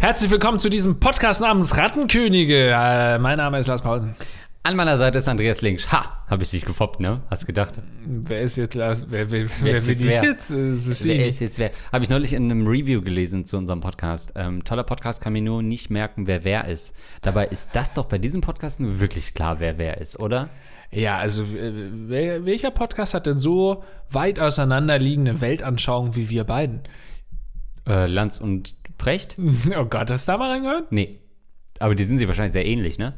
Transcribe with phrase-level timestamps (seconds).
[0.00, 2.70] Herzlich willkommen zu diesem Podcast namens Rattenkönige.
[2.70, 4.14] Äh, mein Name ist Lars Pausen.
[4.66, 5.92] An meiner Seite ist Andreas Links.
[5.92, 7.20] Ha, habe ich dich gefoppt, ne?
[7.30, 7.74] Hast gedacht?
[8.06, 9.04] Wer ist jetzt Lars?
[9.10, 10.24] Wer, wer, Wer wer ist will jetzt wer?
[10.24, 10.50] jetzt?
[10.50, 11.70] Äh, Wer ist jetzt wer?
[11.92, 14.32] Habe ich neulich in einem Review gelesen zu unserem Podcast.
[14.36, 16.94] Ähm, toller Podcast, kann mir nur nicht merken, wer wer ist.
[17.20, 20.48] Dabei ist das doch bei diesem Podcast nur wirklich klar, wer wer ist, oder?
[20.90, 26.84] Ja, also welcher Podcast hat denn so weit auseinanderliegende Weltanschauungen wie wir beiden?
[27.86, 29.36] Äh, Lanz und Precht?
[29.76, 30.90] Oh Gott, hast du da mal reingehört?
[30.90, 31.20] Nee.
[31.80, 33.12] Aber die sind sie wahrscheinlich sehr ähnlich, ne?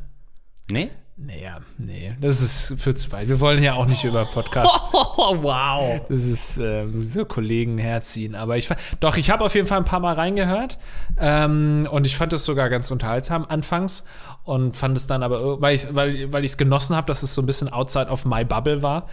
[0.73, 0.91] Nee?
[1.19, 3.31] Naja, nee, das ist für zu weit.
[3.31, 4.91] Wir wollen ja auch nicht über Podcasts.
[4.93, 6.03] Oh, wow.
[6.11, 8.35] Das ist ähm, so Kollegen herziehen.
[8.35, 8.69] Aber ich
[9.01, 10.77] doch, ich habe auf jeden Fall ein paar Mal reingehört
[11.19, 14.05] ähm, und ich fand es sogar ganz unterhaltsam anfangs
[14.45, 17.41] und fand es dann aber, weil ich weil, weil es genossen habe, dass es so
[17.41, 19.09] ein bisschen outside of my bubble war,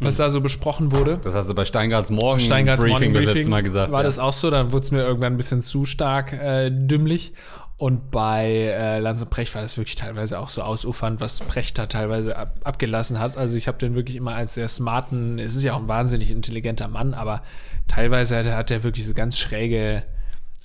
[0.00, 1.18] was da so besprochen wurde.
[1.22, 3.92] Das hast du bei Steingarts Morgen Steingarts Briefing Morning letzte Mal gesagt.
[3.92, 4.04] War ja.
[4.04, 4.50] das auch so?
[4.50, 7.32] Dann wurde es mir irgendwann ein bisschen zu stark äh, dümmlich.
[7.76, 11.76] Und bei äh, Lanz und Precht war das wirklich teilweise auch so ausufernd, was Precht
[11.76, 13.36] da teilweise ab, abgelassen hat.
[13.36, 16.30] Also ich habe den wirklich immer als sehr smarten, es ist ja auch ein wahnsinnig
[16.30, 17.42] intelligenter Mann, aber
[17.88, 20.04] teilweise hat er, wirklich so ganz schräge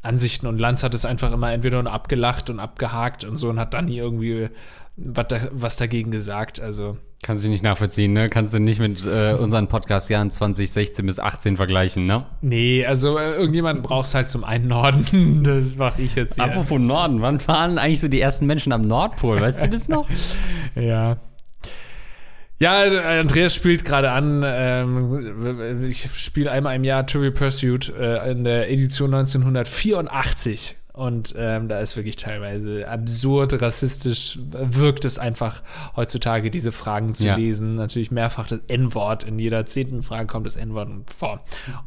[0.03, 3.59] Ansichten und Lanz hat es einfach immer entweder nur abgelacht und abgehakt und so und
[3.59, 4.49] hat dann nie irgendwie
[4.95, 6.59] was, da, was dagegen gesagt.
[6.59, 8.29] Also Kannst du nicht nachvollziehen, ne?
[8.29, 12.25] Kannst du nicht mit äh, unseren Podcast-Jahren 2016 bis 18 vergleichen, ne?
[12.41, 15.43] nee, also äh, irgendjemanden brauchst halt zum Einnorden.
[15.43, 16.43] Das mache ich jetzt hier.
[16.45, 19.41] Apropos Norden, wann waren eigentlich so die ersten Menschen am Nordpol?
[19.41, 20.07] Weißt du das noch?
[20.75, 21.17] Ja.
[22.59, 24.43] Ja, Andreas spielt gerade an.
[24.45, 30.75] Ähm, ich spiele einmal im Jahr Trivial Pursuit äh, in der Edition 1984.
[30.99, 35.61] Und ähm, da ist wirklich teilweise absurd, rassistisch, wirkt es einfach
[35.95, 37.35] heutzutage, diese Fragen zu Ja.
[37.37, 37.75] lesen.
[37.75, 39.23] Natürlich mehrfach das N-Wort.
[39.23, 41.39] In jeder zehnten Frage kommt das N-Wort vor.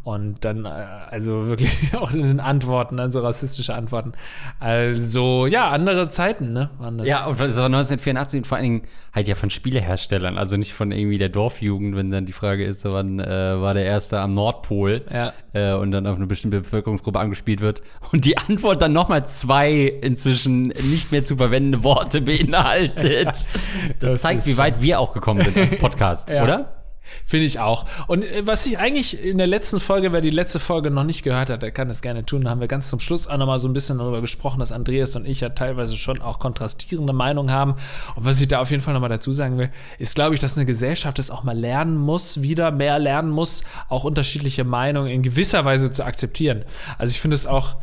[0.02, 4.12] Und dann, äh, also wirklich auch in den Antworten, also rassistische Antworten.
[4.58, 6.70] Also, ja, andere Zeiten, ne?
[6.78, 7.06] Waren das.
[7.06, 8.82] Ja, und das war 1984 und vor allen Dingen
[9.12, 12.84] halt ja von Spieleherstellern, also nicht von irgendwie der Dorfjugend, wenn dann die Frage ist,
[12.86, 15.32] wann äh, war der Erste am Nordpol Ja.
[15.52, 19.72] äh, und dann auf eine bestimmte Bevölkerungsgruppe angespielt wird und die Antwort dann nochmal zwei
[20.00, 23.28] inzwischen nicht mehr zu verwendende Worte beinhaltet.
[23.32, 23.48] Das,
[23.98, 26.44] Das zeigt, wie weit wir auch gekommen sind als Podcast, Ja.
[26.44, 26.72] oder?
[27.24, 27.84] Finde ich auch.
[28.06, 31.24] Und äh, was ich eigentlich in der letzten Folge, wer die letzte Folge noch nicht
[31.24, 32.42] gehört hat, der kann das gerne tun.
[32.44, 35.14] Da haben wir ganz zum Schluss auch nochmal so ein bisschen darüber gesprochen, dass Andreas
[35.16, 37.72] und ich ja teilweise schon auch kontrastierende Meinungen haben.
[38.14, 40.56] Und was ich da auf jeden Fall nochmal dazu sagen will, ist, glaube ich, dass
[40.56, 45.22] eine Gesellschaft es auch mal lernen muss, wieder mehr lernen muss, auch unterschiedliche Meinungen in
[45.22, 46.64] gewisser Weise zu akzeptieren.
[46.98, 47.76] Also ich finde es auch.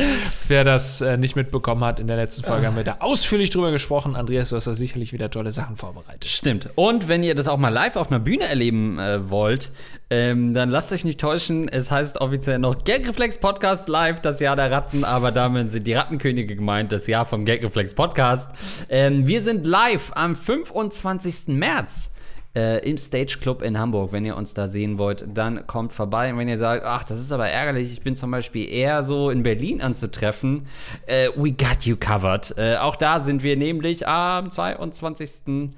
[0.49, 3.71] Wer das äh, nicht mitbekommen hat, in der letzten Folge haben wir da ausführlich drüber
[3.71, 4.17] gesprochen.
[4.17, 6.27] Andreas, du hast da sicherlich wieder tolle Sachen vorbereitet.
[6.27, 6.71] Stimmt.
[6.75, 9.71] Und wenn ihr das auch mal live auf einer Bühne erleben äh, wollt,
[10.11, 11.69] ähm, dann lasst euch nicht täuschen.
[11.69, 15.93] Es heißt offiziell noch Gagreflex Podcast Live, das Jahr der Ratten, aber damit sind die
[15.93, 18.51] Rattenkönige gemeint, das Jahr vom Gagreflex Podcast.
[18.89, 21.49] Ähm, wir sind live am 25.
[21.49, 22.13] März.
[22.53, 24.11] Äh, im Stage Club in Hamburg.
[24.11, 26.33] Wenn ihr uns da sehen wollt, dann kommt vorbei.
[26.33, 29.31] Und wenn ihr sagt, ach, das ist aber ärgerlich, ich bin zum Beispiel eher so
[29.31, 30.67] in Berlin anzutreffen,
[31.07, 32.53] äh, we got you covered.
[32.59, 35.71] Äh, auch da sind wir nämlich am 22.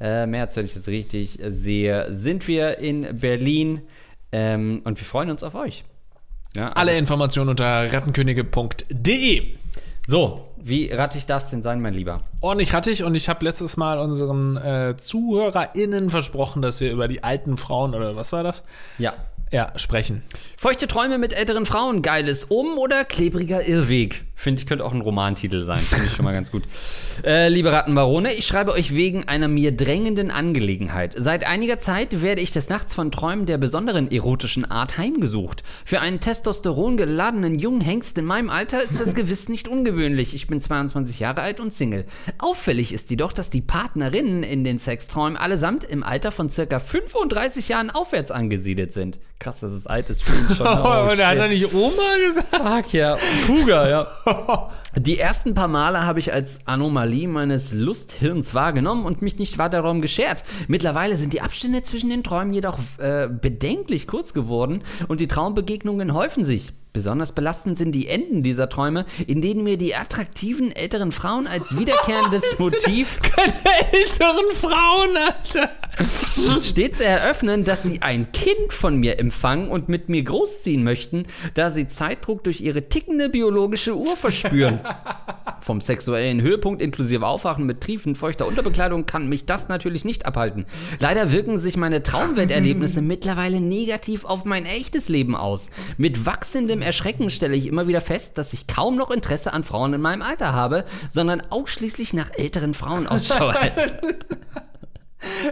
[0.00, 3.82] Äh, März, wenn ich das richtig sehe, sind wir in Berlin
[4.32, 5.84] ähm, und wir freuen uns auf euch.
[6.56, 9.54] Ja, also- Alle Informationen unter rattenkönige.de.
[10.06, 12.22] So, wie rattig darf es denn sein, mein Lieber?
[12.40, 17.22] Ordentlich rattig und ich habe letztes Mal unseren äh, ZuhörerInnen versprochen, dass wir über die
[17.22, 18.64] alten Frauen oder was war das?
[18.98, 19.14] Ja.
[19.52, 20.22] Ja, sprechen.
[20.56, 24.24] Feuchte Träume mit älteren Frauen, geiles Um- oder klebriger Irrweg?
[24.40, 25.80] Finde ich, könnte auch ein Romantitel sein.
[25.80, 26.62] Finde ich schon mal ganz gut.
[27.22, 31.14] Äh, liebe Rattenbarone, ich schreibe euch wegen einer mir drängenden Angelegenheit.
[31.14, 35.62] Seit einiger Zeit werde ich des Nachts von Träumen der besonderen erotischen Art heimgesucht.
[35.84, 40.34] Für einen Testosteron geladenen jungen Hengst in meinem Alter ist das gewiss nicht ungewöhnlich.
[40.34, 42.06] Ich bin 22 Jahre alt und Single.
[42.38, 47.68] Auffällig ist jedoch, dass die Partnerinnen in den Sexträumen allesamt im Alter von circa 35
[47.68, 49.18] Jahren aufwärts angesiedelt sind.
[49.38, 50.66] Krass, dass es alt ist für ihn schon.
[50.80, 52.84] Oh, und hat er nicht Oma gesagt?
[52.86, 53.16] Fuck, ja.
[53.46, 54.06] Cougar, ja.
[54.96, 59.82] Die ersten paar Male habe ich als Anomalie meines Lusthirns wahrgenommen und mich nicht weiter
[59.82, 60.44] darum geschert.
[60.68, 66.14] Mittlerweile sind die Abstände zwischen den Träumen jedoch äh, bedenklich kurz geworden und die Traumbegegnungen
[66.14, 66.72] häufen sich.
[66.92, 71.76] Besonders belastend sind die Enden dieser Träume, in denen mir die attraktiven älteren Frauen als
[71.78, 73.54] wiederkehrendes Motiv Keine
[73.92, 75.70] älteren Frauen, Alter.
[76.62, 81.70] Stets eröffnen, dass sie ein Kind von mir empfangen und mit mir großziehen möchten, da
[81.70, 84.80] sie Zeitdruck durch ihre tickende biologische Uhr verspüren.
[85.60, 90.64] Vom sexuellen Höhepunkt inklusive Aufwachen mit triefend feuchter Unterbekleidung kann mich das natürlich nicht abhalten.
[91.00, 95.68] Leider wirken sich meine Traumwelterlebnisse mittlerweile negativ auf mein echtes Leben aus.
[95.98, 99.92] Mit wachsendem Erschrecken stelle ich immer wieder fest, dass ich kaum noch Interesse an Frauen
[99.92, 104.00] in meinem Alter habe, sondern ausschließlich nach älteren Frauen Ausschau halte.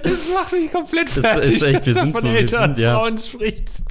[0.03, 2.85] Das macht mich komplett ist fertig, echt, wir dass er von so, wir älteren sind,
[2.85, 2.94] ja.
[2.94, 3.82] Frauen spricht.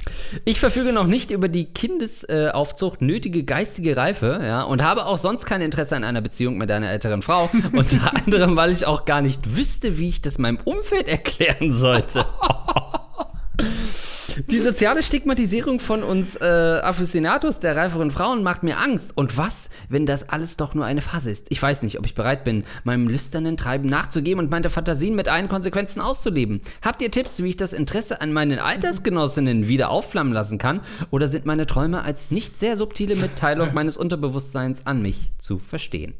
[0.44, 5.46] Ich verfüge noch nicht über die Kindesaufzucht nötige geistige Reife, ja, und habe auch sonst
[5.46, 7.48] kein Interesse an einer Beziehung mit einer älteren Frau.
[7.72, 12.24] Unter anderem, weil ich auch gar nicht wüsste, wie ich das meinem Umfeld erklären sollte.
[14.46, 19.16] Die soziale Stigmatisierung von uns äh, Aficionados der reiferen Frauen macht mir Angst.
[19.16, 21.46] Und was, wenn das alles doch nur eine Phase ist?
[21.48, 25.28] Ich weiß nicht, ob ich bereit bin, meinem lüsternen Treiben nachzugeben und meine Fantasien mit
[25.28, 26.60] allen Konsequenzen auszuleben.
[26.82, 30.80] Habt ihr Tipps, wie ich das Interesse an meinen Altersgenossinnen wieder aufflammen lassen kann?
[31.10, 36.14] Oder sind meine Träume als nicht sehr subtile Mitteilung meines Unterbewusstseins an mich zu verstehen?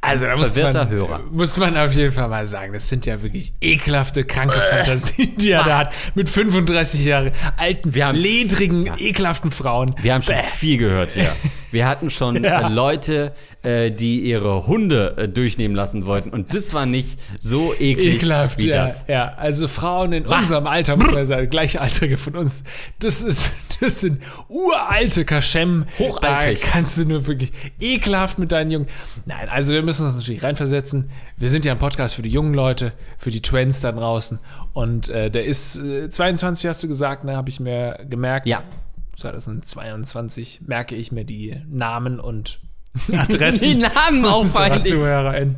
[0.00, 1.20] Also da muss man, Hörer.
[1.32, 5.50] muss man auf jeden Fall mal sagen, das sind ja wirklich ekelhafte, kranke Fantasien, die
[5.50, 5.92] er da hat.
[6.14, 9.92] Mit 35 Jahre alten, Wir haben- ledrigen, ekelhaften Frauen.
[10.00, 10.42] Wir haben schon Bäh.
[10.42, 11.30] viel gehört hier.
[11.70, 12.68] Wir hatten schon Ja.
[12.68, 13.32] äh, Leute,
[13.62, 16.30] äh, die ihre Hunde äh, durchnehmen lassen wollten.
[16.30, 19.06] Und das war nicht so eklig Ekelhaft, wie ja, das.
[19.08, 19.34] ja.
[19.36, 22.64] Also Frauen in unserem Alter, muss man sagen, Gleichaltrige von uns,
[23.00, 25.84] das ist, das sind uralte Kaschem.
[25.98, 26.60] Hochaltig.
[26.62, 28.86] Da kannst du nur wirklich ekelhaft mit deinen Jungen.
[29.26, 31.10] Nein, also wir müssen uns natürlich reinversetzen.
[31.36, 34.38] Wir sind ja ein Podcast für die jungen Leute, für die Twins da draußen.
[34.72, 38.46] Und äh, der ist äh, 22, hast du gesagt, ne, habe ich mir gemerkt.
[38.46, 38.62] Ja.
[39.18, 42.60] 2022 merke ich mir die Namen und
[43.12, 43.70] Adressen.
[43.70, 45.56] Die Namen auffallen.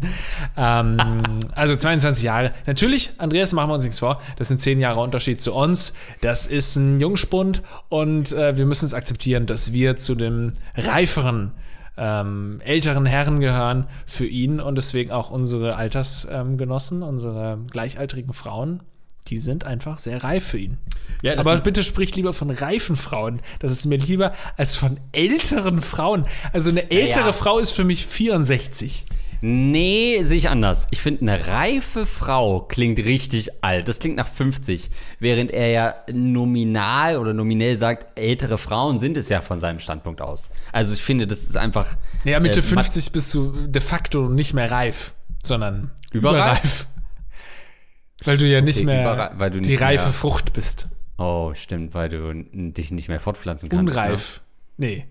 [0.56, 0.98] Ähm,
[1.54, 2.52] also 22 Jahre.
[2.66, 4.20] Natürlich, Andreas, machen wir uns nichts vor.
[4.36, 5.92] Das sind 10 Jahre Unterschied zu uns.
[6.20, 11.52] Das ist ein Jungspund und äh, wir müssen es akzeptieren, dass wir zu dem reiferen,
[11.96, 18.82] ähm, älteren Herren gehören für ihn und deswegen auch unsere Altersgenossen, unsere gleichaltrigen Frauen.
[19.30, 20.78] Die sind einfach sehr reif für ihn.
[21.22, 23.40] Ja, Aber bitte sprich lieber von reifen Frauen.
[23.60, 26.26] Das ist mir lieber als von älteren Frauen.
[26.52, 27.32] Also eine ältere ja.
[27.32, 29.06] Frau ist für mich 64.
[29.42, 30.88] Nee, sehe ich anders.
[30.90, 33.88] Ich finde, eine reife Frau klingt richtig alt.
[33.88, 34.90] Das klingt nach 50.
[35.20, 40.20] Während er ja nominal oder nominell sagt, ältere Frauen sind es ja von seinem Standpunkt
[40.20, 40.50] aus.
[40.72, 41.96] Also ich finde, das ist einfach.
[42.24, 46.58] Ja, Mitte äh, 50 bist du de facto nicht mehr reif, sondern Überreif.
[46.58, 46.86] überreif.
[48.24, 50.88] Weil du ja nicht Okay, mehr weil du die nicht reife mehr- Frucht bist.
[51.18, 53.94] Oh, stimmt, weil du dich nicht mehr fortpflanzen kannst.
[53.96, 54.40] Unreif.
[54.78, 55.06] Nee.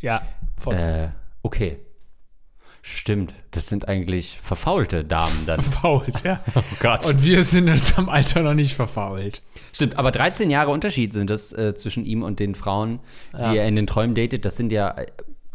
[0.00, 0.22] Ja,
[0.60, 0.74] voll.
[0.74, 1.04] Ne?
[1.04, 1.08] Äh,
[1.42, 1.78] okay.
[2.84, 5.60] Stimmt, das sind eigentlich verfaulte Damen dann.
[5.62, 6.40] Verfault, ja.
[6.56, 7.06] Oh Gott.
[7.06, 9.40] Und wir sind in unserem Alter noch nicht verfault.
[9.72, 12.98] Stimmt, aber 13 Jahre Unterschied sind das äh, zwischen ihm und den Frauen,
[13.32, 14.44] die er in den Träumen datet.
[14.44, 14.96] Das sind ja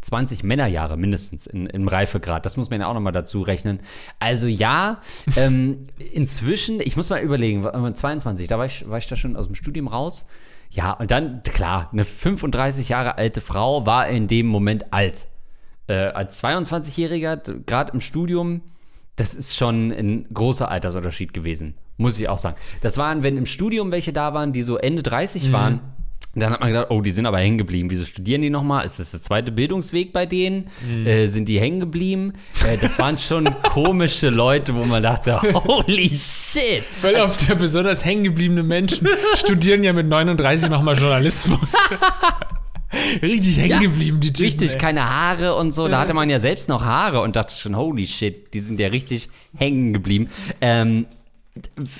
[0.01, 2.45] 20 Männerjahre mindestens in, im Reifegrad.
[2.45, 3.79] Das muss man ja auch nochmal dazu rechnen.
[4.19, 5.01] Also ja,
[5.35, 9.35] ähm, inzwischen, ich muss mal überlegen, war- 22, da war ich, war ich da schon
[9.35, 10.25] aus dem Studium raus.
[10.69, 15.27] Ja, und dann, klar, eine 35 Jahre alte Frau war in dem Moment alt.
[15.87, 18.61] Äh, als 22-Jähriger, gerade im Studium,
[19.15, 22.57] das ist schon ein großer Altersunterschied gewesen, muss ich auch sagen.
[22.81, 25.79] Das waren, wenn im Studium welche da waren, die so Ende 30 waren,
[26.35, 27.89] dann hat man gedacht, oh, die sind aber hängen geblieben.
[27.89, 28.85] Wieso studieren die nochmal?
[28.85, 30.69] Ist das der zweite Bildungsweg bei denen?
[31.05, 32.33] Äh, sind die hängen geblieben?
[32.67, 36.83] Äh, das waren schon komische Leute, wo man dachte, holy shit.
[37.01, 41.73] Weil auf der besonders hängen gebliebene Menschen studieren ja mit 39 nochmal Journalismus.
[43.21, 44.45] Richtig hängen Ja, geblieben, die Typen.
[44.45, 44.77] Richtig, ey.
[44.77, 45.87] keine Haare und so.
[45.87, 48.87] Da hatte man ja selbst noch Haare und dachte schon, holy shit, die sind ja
[48.87, 50.29] richtig hängen geblieben.
[50.61, 51.05] Ähm,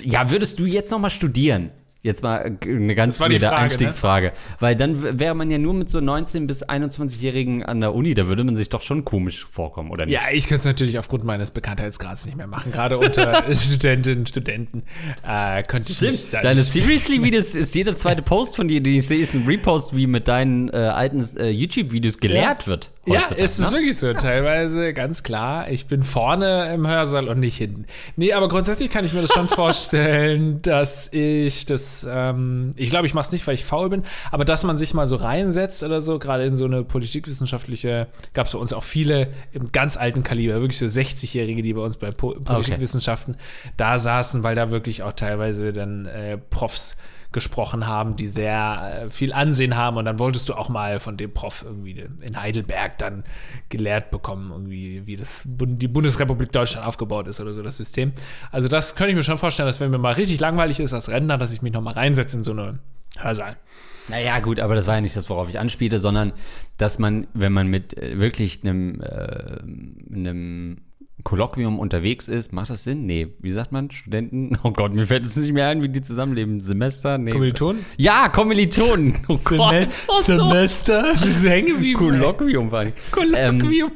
[0.02, 1.70] ja, würdest du jetzt noch mal studieren?
[2.08, 3.52] Jetzt mal äh, eine ganz Frage, ne?
[3.52, 4.32] Einstiegsfrage.
[4.60, 8.26] Weil dann wäre man ja nur mit so 19- bis 21-Jährigen an der Uni, da
[8.26, 10.14] würde man sich doch schon komisch vorkommen, oder nicht?
[10.14, 12.72] Ja, ich könnte es natürlich aufgrund meines Bekanntheitsgrads nicht mehr machen.
[12.72, 14.82] Gerade unter Studentinnen und Studenten
[15.28, 18.94] äh, könnte ich mich da Deine nicht- Seriously-Videos ist jeder zweite Post von dir, den
[18.94, 22.90] ich sehe, ist ein Repost, wie mit deinen äh, alten äh, YouTube-Videos gelehrt wird.
[23.12, 23.76] Ja, es ist ne?
[23.76, 24.12] wirklich so.
[24.12, 25.70] Teilweise ganz klar.
[25.70, 27.86] Ich bin vorne im Hörsaal und nicht hinten.
[28.16, 33.06] Nee, aber grundsätzlich kann ich mir das schon vorstellen, dass ich das, ähm, ich glaube,
[33.06, 35.82] ich mache es nicht, weil ich faul bin, aber dass man sich mal so reinsetzt
[35.82, 39.96] oder so, gerade in so eine politikwissenschaftliche, gab es bei uns auch viele im ganz
[39.96, 43.36] alten Kaliber, wirklich so 60-Jährige, die bei uns bei po Politikwissenschaften
[43.76, 46.96] da saßen, weil da wirklich auch teilweise dann äh, Profs
[47.30, 51.16] gesprochen haben, die sehr äh, viel Ansehen haben und dann wolltest du auch mal von
[51.16, 53.24] dem Prof irgendwie in Heidelberg dann
[53.68, 58.12] gelehrt bekommen, irgendwie, wie das die Bundesrepublik Deutschland aufgebaut ist oder so, das System.
[58.50, 61.10] Also das könnte ich mir schon vorstellen, dass wenn mir mal richtig langweilig ist als
[61.10, 62.78] Rentner, dass ich mich nochmal reinsetze in so eine
[63.18, 63.56] Hörsaal.
[64.08, 66.32] Naja, gut, aber das war ja nicht das, worauf ich anspielte, sondern
[66.78, 69.58] dass man, wenn man mit äh, wirklich einem, äh,
[70.14, 70.78] einem
[71.24, 73.04] Kolloquium unterwegs ist, macht das Sinn?
[73.04, 73.90] Nee, wie sagt man?
[73.90, 74.56] Studenten?
[74.62, 76.60] Oh Gott, mir fällt es nicht mehr ein, wie die zusammenleben.
[76.60, 77.18] Semester?
[77.18, 77.30] Nee.
[77.32, 77.84] Kommilitonen?
[77.96, 79.16] Ja, Kommilitonen.
[79.28, 79.88] Oh Gott.
[80.08, 80.36] Oh, so.
[80.36, 81.14] Semester?
[81.22, 81.98] Bist du hängen geblieben?
[81.98, 82.92] Kolloquium war ich.
[83.34, 83.92] Ähm, Kolloquium.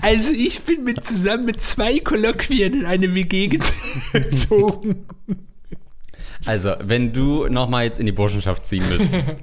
[0.00, 3.48] also ich bin mit, zusammen mit zwei Kolloquien in eine WG
[4.12, 5.06] gezogen.
[6.44, 9.36] Also, wenn du noch mal jetzt in die Burschenschaft ziehen müsstest.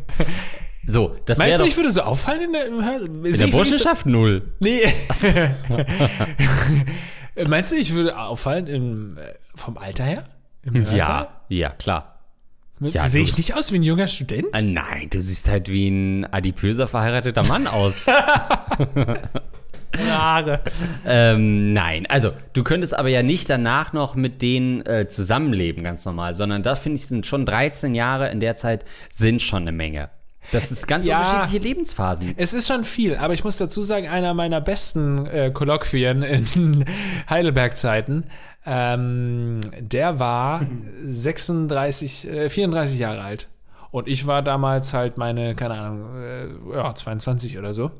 [0.85, 4.53] So, das Meinst du, ich würde so auffallen in der, in der Burschenschaft null.
[4.59, 4.81] Nee.
[7.47, 10.25] Meinst du, ich würde auffallen im, äh, vom Alter her?
[10.93, 12.19] Ja, ja, klar.
[12.79, 14.47] ja, Sehe ich nicht aus wie ein junger Student?
[14.51, 18.07] Ah, nein, du siehst halt wie ein adipöser verheirateter Mann aus.
[19.97, 20.61] Haare.
[21.05, 26.05] ähm, nein, also du könntest aber ja nicht danach noch mit denen äh, zusammenleben, ganz
[26.05, 29.71] normal, sondern da finde ich, sind schon 13 Jahre in der Zeit sind schon eine
[29.71, 30.09] Menge.
[30.51, 31.19] Das ist ganz Ja.
[31.19, 32.33] unterschiedliche Lebensphasen.
[32.37, 36.85] Es ist schon viel, aber ich muss dazu sagen, einer meiner besten äh, Kolloquien in
[37.29, 38.23] Heidelberg-Zeiten,
[38.65, 40.61] ähm, der war
[41.05, 43.47] 36, äh, 34 Jahre alt.
[43.91, 47.91] Und ich war damals halt meine, keine Ahnung, äh, ja, 22 oder so.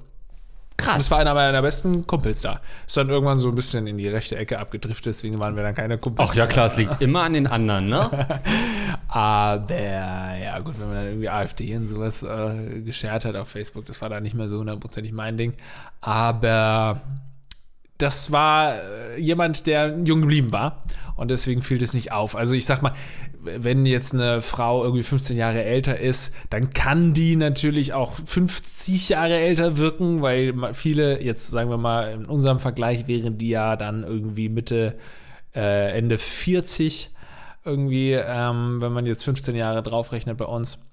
[0.80, 0.98] Krass.
[0.98, 2.62] Das war einer meiner besten Kumpels da.
[2.88, 5.76] Ist dann irgendwann so ein bisschen in die rechte Ecke abgedriftet, deswegen waren wir dann
[5.76, 6.30] keine Kumpels.
[6.30, 8.10] Ach ja, klar, es liegt immer an den anderen, ne?
[9.08, 13.86] Aber ja, gut, wenn man dann irgendwie AfD und sowas äh, geshared hat auf Facebook,
[13.86, 15.54] das war dann nicht mehr so hundertprozentig mein Ding.
[16.02, 17.02] Aber
[18.00, 20.82] das war äh, jemand, der jung geblieben war
[21.16, 22.36] und deswegen fiel das nicht auf.
[22.36, 22.94] Also ich sag mal,
[23.42, 29.10] wenn jetzt eine Frau irgendwie 15 Jahre älter ist, dann kann die natürlich auch 50
[29.10, 33.76] Jahre älter wirken, weil viele, jetzt sagen wir mal, in unserem Vergleich wären die ja
[33.76, 34.98] dann irgendwie Mitte,
[35.56, 37.12] äh, Ende 40
[37.66, 40.89] irgendwie, ähm, wenn man jetzt 15 Jahre draufrechnet bei uns.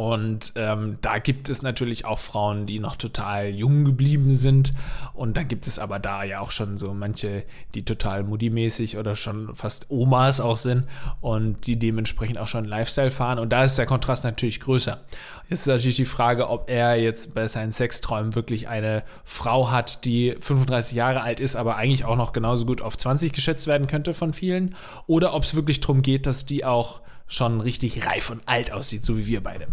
[0.00, 4.72] Und ähm, da gibt es natürlich auch Frauen, die noch total jung geblieben sind.
[5.12, 9.14] Und dann gibt es aber da ja auch schon so manche, die total moody-mäßig oder
[9.14, 10.84] schon fast Omas auch sind
[11.20, 13.38] und die dementsprechend auch schon Lifestyle fahren.
[13.38, 15.00] Und da ist der Kontrast natürlich größer.
[15.50, 20.06] Jetzt ist natürlich die Frage, ob er jetzt bei seinen Sexträumen wirklich eine Frau hat,
[20.06, 23.86] die 35 Jahre alt ist, aber eigentlich auch noch genauso gut auf 20 geschätzt werden
[23.86, 24.74] könnte von vielen.
[25.06, 29.04] Oder ob es wirklich darum geht, dass die auch schon richtig reif und alt aussieht,
[29.04, 29.68] so wie wir beide.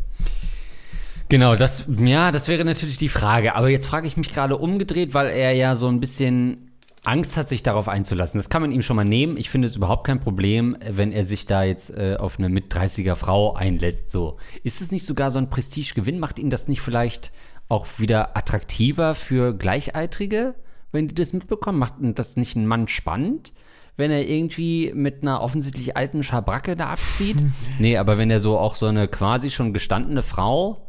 [1.30, 3.56] Genau, das, ja, das wäre natürlich die Frage.
[3.56, 6.72] Aber jetzt frage ich mich gerade umgedreht, weil er ja so ein bisschen
[7.04, 8.38] Angst hat, sich darauf einzulassen.
[8.38, 9.36] Das kann man ihm schon mal nehmen.
[9.36, 12.74] Ich finde es überhaupt kein Problem, wenn er sich da jetzt äh, auf eine mit
[12.74, 14.10] 30er Frau einlässt.
[14.10, 16.20] So, ist es nicht sogar so ein Prestigegewinn?
[16.20, 17.32] Macht ihn das nicht vielleicht
[17.68, 20.56] auch wieder attraktiver für Gleichaltrige,
[20.94, 21.80] wenn die das mitbekommen?
[21.80, 23.52] Macht das nicht einen Mann spannend?
[23.98, 27.38] Wenn er irgendwie mit einer offensichtlich alten Schabracke da abzieht?
[27.80, 30.88] nee, aber wenn er so auch so eine quasi schon gestandene Frau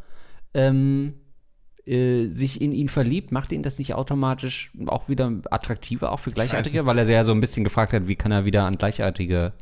[0.54, 1.14] ähm,
[1.86, 6.30] äh, sich in ihn verliebt, macht ihn das nicht automatisch auch wieder attraktiver, auch für
[6.30, 6.86] Gleichaltrige?
[6.86, 9.54] Weil er sich ja so ein bisschen gefragt hat, wie kann er wieder an Gleichaltrige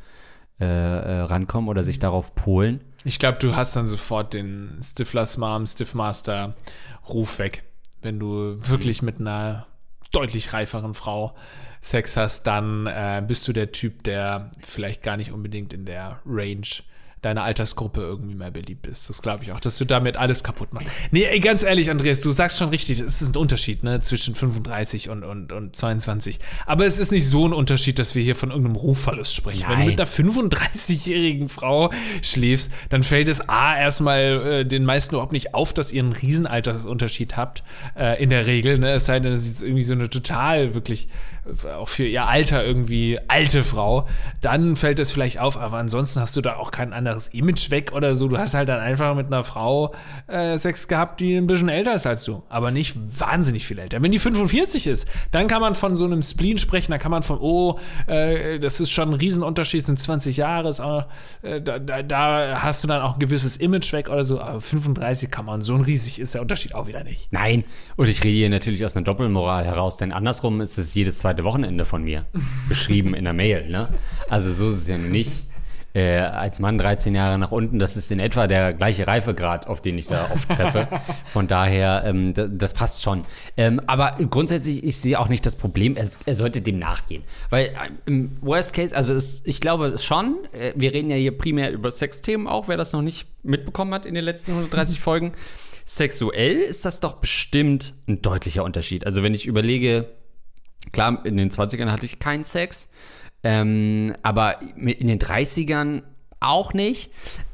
[0.59, 2.81] äh, äh, rankommen oder sich darauf polen.
[3.03, 6.55] Ich glaube, du hast dann sofort den Stiflers Mom, Stiffmaster
[7.07, 7.63] Ruf weg.
[8.01, 9.66] Wenn du wirklich mit einer
[10.11, 11.35] deutlich reiferen Frau
[11.81, 16.19] Sex hast, dann äh, bist du der Typ, der vielleicht gar nicht unbedingt in der
[16.25, 16.67] Range
[17.21, 19.09] deiner Altersgruppe irgendwie mehr beliebt ist.
[19.09, 20.87] Das glaube ich auch, dass du damit alles kaputt machst.
[21.11, 25.09] Nee, ganz ehrlich, Andreas, du sagst schon richtig, es ist ein Unterschied ne, zwischen 35
[25.09, 26.39] und, und, und 22.
[26.67, 29.63] Aber es ist nicht so ein Unterschied, dass wir hier von irgendeinem Rufverlust sprechen.
[29.63, 29.87] Wenn du Nein.
[29.87, 35.55] mit einer 35-jährigen Frau schläfst, dann fällt es A, erstmal äh, den meisten überhaupt nicht
[35.55, 37.63] auf, dass ihr einen Riesenaltersunterschied habt,
[37.97, 38.77] äh, in der Regel.
[38.77, 38.91] Ne?
[38.91, 41.07] Es sei denn, es ist irgendwie so eine total, wirklich,
[41.63, 44.07] äh, auch für ihr Alter irgendwie alte Frau.
[44.41, 47.71] Dann fällt es vielleicht auf, aber ansonsten hast du da auch keinen anderen anderes Image
[47.71, 48.27] weg oder so.
[48.27, 49.93] Du hast halt dann einfach mit einer Frau
[50.27, 54.01] äh, Sex gehabt, die ein bisschen älter ist als du, aber nicht wahnsinnig viel älter.
[54.01, 57.23] Wenn die 45 ist, dann kann man von so einem Spleen sprechen, dann kann man
[57.23, 61.05] von, oh, äh, das ist schon ein Riesenunterschied, sind 20 Jahre, ist auch,
[61.41, 64.61] äh, da, da, da hast du dann auch ein gewisses Image weg oder so, aber
[64.61, 67.31] 35 kann man, so ein riesig ist der Unterschied auch wieder nicht.
[67.31, 67.63] Nein,
[67.95, 71.43] und ich rede hier natürlich aus einer Doppelmoral heraus, denn andersrum ist es jedes zweite
[71.43, 72.25] Wochenende von mir
[72.69, 73.69] beschrieben in der Mail.
[73.69, 73.89] Ne?
[74.29, 75.46] Also so ist es ja nicht.
[75.97, 79.81] Äh, als Mann 13 Jahre nach unten, das ist in etwa der gleiche Reifegrad, auf
[79.81, 80.87] den ich da oft treffe.
[81.25, 83.23] Von daher, ähm, das, das passt schon.
[83.57, 87.23] Ähm, aber grundsätzlich, ich sehe auch nicht das Problem, er, er sollte dem nachgehen.
[87.49, 91.35] Weil äh, im Worst Case, also es, ich glaube schon, äh, wir reden ja hier
[91.35, 95.33] primär über Sexthemen auch, wer das noch nicht mitbekommen hat in den letzten 130 Folgen.
[95.83, 99.03] Sexuell ist das doch bestimmt ein deutlicher Unterschied.
[99.03, 100.09] Also wenn ich überlege,
[100.91, 102.87] klar, in den 20ern hatte ich keinen Sex,
[103.43, 106.03] ähm, aber in den 30ern
[106.39, 107.11] auch nicht.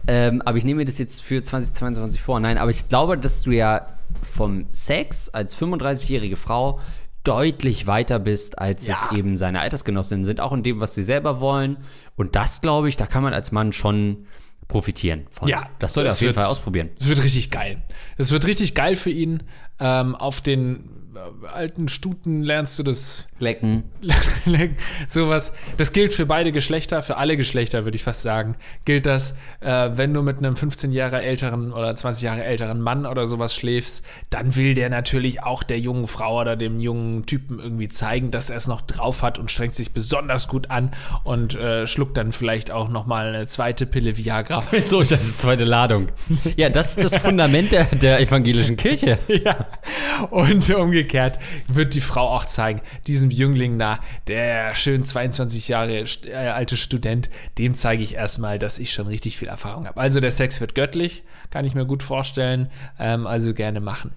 [0.07, 2.39] Ähm, aber ich nehme mir das jetzt für 2022 vor.
[2.39, 3.87] Nein, aber ich glaube, dass du ja
[4.21, 6.79] vom Sex als 35-jährige Frau
[7.23, 8.97] deutlich weiter bist, als Ja.
[9.11, 11.77] es eben seine Altersgenossinnen sind, auch in dem, was sie selber wollen.
[12.17, 14.25] Und das, glaube ich, da kann man als Mann schon
[14.67, 15.47] profitieren von.
[15.47, 16.89] Ja, das soll er auf jeden wird- Fall ausprobieren.
[16.99, 17.81] Es wird richtig geil.
[18.17, 19.43] Es wird richtig geil für ihn.
[19.83, 23.83] Ähm, auf den äh, alten Stuten lernst du das Lecken.
[25.07, 25.53] sowas.
[25.77, 28.55] Das gilt für beide Geschlechter, für alle Geschlechter würde ich fast sagen.
[28.85, 33.05] Gilt das, äh, wenn du mit einem 15 Jahre älteren oder 20 Jahre älteren Mann
[33.05, 37.59] oder sowas schläfst, dann will der natürlich auch der jungen Frau oder dem jungen Typen
[37.59, 40.91] irgendwie zeigen, dass er es noch drauf hat und strengt sich besonders gut an
[41.23, 44.63] und äh, schluckt dann vielleicht auch noch mal eine zweite Pille Viagra.
[44.83, 46.07] So, das ist die zweite Ladung.
[46.57, 49.19] Ja, das ist das Fundament der, der evangelischen Kirche.
[49.43, 49.65] Ja.
[50.29, 56.33] Und umgekehrt wird die Frau auch zeigen, diesem Jüngling da, der schön 22 Jahre äh,
[56.33, 59.99] alte Student, dem zeige ich erstmal, dass ich schon richtig viel Erfahrung habe.
[59.99, 62.69] Also der Sex wird göttlich, kann ich mir gut vorstellen.
[62.99, 64.11] Ähm, also gerne machen.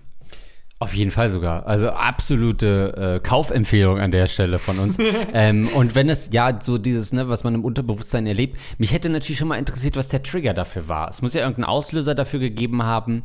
[0.79, 1.67] Auf jeden Fall sogar.
[1.67, 4.99] Also absolute äh, Kaufempfehlung an der Stelle von uns.
[5.33, 9.09] ähm, und wenn es ja so dieses, ne, was man im Unterbewusstsein erlebt, mich hätte
[9.09, 11.09] natürlich schon mal interessiert, was der Trigger dafür war.
[11.09, 13.23] Es muss ja irgendeinen Auslöser dafür gegeben haben,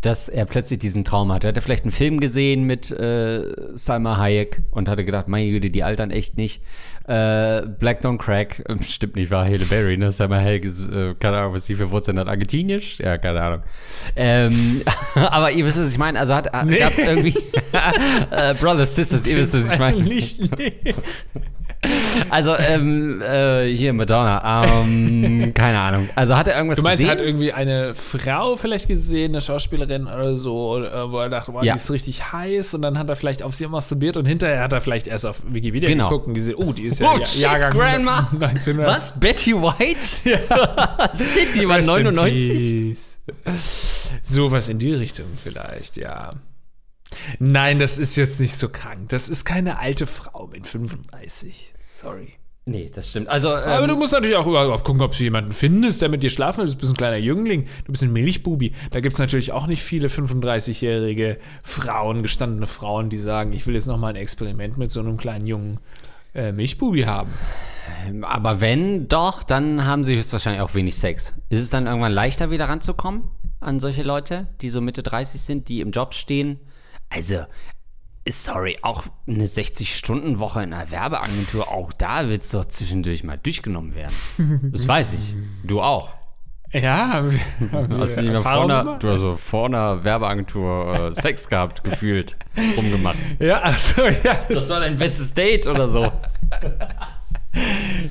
[0.00, 1.48] dass er plötzlich diesen Traum hatte.
[1.48, 3.42] Hat er vielleicht einen Film gesehen mit äh,
[3.74, 6.62] Salma Hayek und hatte gedacht, meine Güte, die altern echt nicht.
[7.08, 10.12] Äh, Black Don't Crack, stimmt nicht, war Halle Berry, ne?
[10.12, 12.98] Salma Hayek ist, äh, keine Ahnung, was sie für Wurzeln hat, argentinisch?
[12.98, 13.62] Ja, keine Ahnung.
[14.14, 14.82] Ähm,
[15.14, 16.18] aber ihr wisst, was ich meine.
[16.20, 16.78] Also hat, Nee.
[16.78, 17.34] gab es irgendwie
[18.30, 20.02] äh, Brothers, Sisters, ihr wisst, was ich meine.
[20.02, 20.72] Nicht, nee.
[22.30, 26.08] Also, ähm, äh, hier Madonna, ähm, keine Ahnung.
[26.16, 27.08] Also hat er irgendwas Du meinst, gesehen?
[27.16, 31.52] er hat irgendwie eine Frau vielleicht gesehen, eine Schauspielerin oder so, äh, wo er dachte,
[31.52, 31.74] boah, Ja.
[31.74, 34.72] die ist richtig heiß und dann hat er vielleicht auf sie masturbiert und hinterher hat
[34.72, 36.08] er vielleicht erst auf Wikipedia Genau.
[36.08, 38.28] geguckt und gesehen, oh, die ist ja Oh, ja- shit, Jahrgang Grandma.
[38.32, 38.86] 1900.
[38.96, 39.20] Was?
[39.20, 39.98] Betty White?
[40.24, 41.08] Ja.
[41.16, 42.48] Shit, die war Rest in 99.
[42.48, 43.20] peace.
[44.22, 46.30] Sowas in die Richtung vielleicht, ja.
[47.38, 49.08] Nein, das ist jetzt nicht so krank.
[49.08, 51.74] Das ist keine alte Frau mit 35.
[51.86, 52.34] Sorry.
[52.68, 53.28] Nee, das stimmt.
[53.28, 56.22] Also, Aber ähm, du musst natürlich auch überhaupt gucken, ob du jemanden findest, der mit
[56.22, 56.70] dir schlafen will.
[56.70, 58.74] Du bist ein kleiner Jüngling, du bist ein Milchbubi.
[58.90, 63.74] Da gibt es natürlich auch nicht viele 35-jährige Frauen, gestandene Frauen, die sagen, ich will
[63.74, 65.80] jetzt noch mal ein Experiment mit so einem kleinen jungen
[66.34, 67.30] äh, Milchbubi haben.
[68.20, 71.34] aber wenn doch, dann haben sie höchstwahrscheinlich auch wenig Sex.
[71.48, 73.24] Ist es dann irgendwann leichter, wieder ranzukommen
[73.60, 76.60] an solche Leute, die so Mitte 30 sind, die im Job stehen?
[77.10, 77.44] Also,
[78.28, 83.94] sorry, auch eine 60-Stunden-Woche in einer Werbeagentur, auch da wird es doch zwischendurch mal durchgenommen
[83.94, 84.14] werden.
[84.72, 85.34] Das weiß ich.
[85.64, 86.12] Du auch.
[86.70, 87.24] Ja,
[87.98, 91.82] Hast du nicht mehr vor einer, du hast so vor einer Werbeagentur äh, Sex gehabt,
[91.82, 92.36] gefühlt,
[92.76, 93.16] rumgemacht.
[93.38, 96.12] Ja, also, ja, Das war dein bestes Date oder so.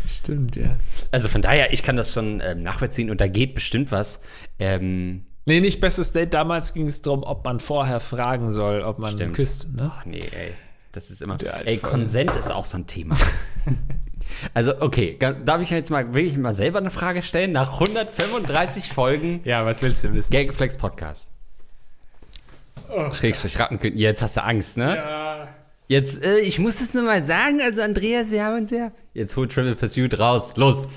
[0.10, 0.76] stimmt, ja.
[1.12, 4.22] Also von daher, ich kann das schon ähm, nachvollziehen und da geht bestimmt was.
[4.58, 6.34] Ähm, Nee, nicht bestes Date.
[6.34, 9.34] Damals ging es darum, ob man vorher fragen soll, ob man Stimmt.
[9.34, 9.74] küsst.
[9.74, 9.90] Ne?
[9.90, 10.52] ach nee, ey.
[10.92, 11.38] Das ist immer.
[11.64, 11.78] Ey.
[11.78, 13.16] Konsent ist auch so ein Thema.
[14.54, 17.54] also, okay, darf ich jetzt mal wirklich mal selber eine Frage stellen?
[17.54, 20.34] Nach 135 Folgen Ja, was willst du wissen?
[20.34, 21.32] Gagflex Podcast.
[23.14, 24.02] Schrägstrich Rattenkönigin.
[24.02, 24.98] Jetzt hast du Angst, ne?
[24.98, 25.48] Ja.
[25.88, 28.92] Jetzt, äh, ich muss es nur mal sagen, also Andreas, wir haben uns ja.
[29.14, 30.90] Jetzt holt Trivial Pursuit raus, los.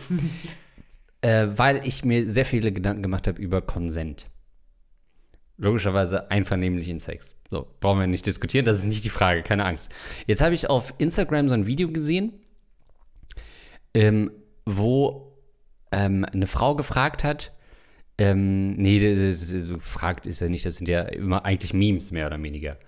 [1.21, 4.25] äh, weil ich mir sehr viele Gedanken gemacht habe über Konsent.
[5.61, 7.37] Logischerweise einvernehmlichen Sex.
[7.51, 9.91] So, brauchen wir nicht diskutieren, das ist nicht die Frage, keine Angst.
[10.27, 12.33] Jetzt habe ich auf Instagram so ein Video gesehen,
[13.93, 14.31] ähm,
[14.65, 15.37] wo
[15.93, 17.53] ähm, eine Frau gefragt hat,
[18.17, 22.11] ähm, nee, das ist, so gefragt ist ja nicht, das sind ja immer eigentlich Memes,
[22.11, 22.79] mehr oder weniger.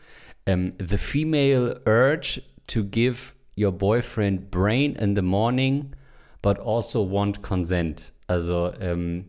[0.46, 5.94] Ähm, the female urge to give your boyfriend brain in the morning,
[6.40, 8.12] but also want consent.
[8.28, 9.26] Also, ähm,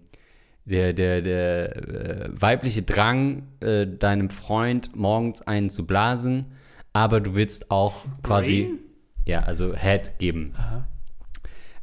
[0.65, 6.45] der, der, der äh, weibliche Drang, äh, deinem Freund morgens einen zu blasen,
[6.93, 8.79] aber du willst auch quasi, Brain?
[9.25, 10.53] ja, also Head geben.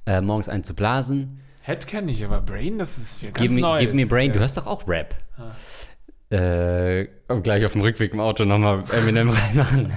[0.07, 1.41] Äh, morgens einen zu blasen.
[1.63, 3.79] Head kenne ich, aber Brain, das ist für ganz Gib mir, neu.
[3.81, 5.15] gib mir Brain, ist du ja- hörst doch auch Rap.
[6.31, 9.93] Äh, und gleich auf dem Rückweg im Auto nochmal Eminem reinmachen.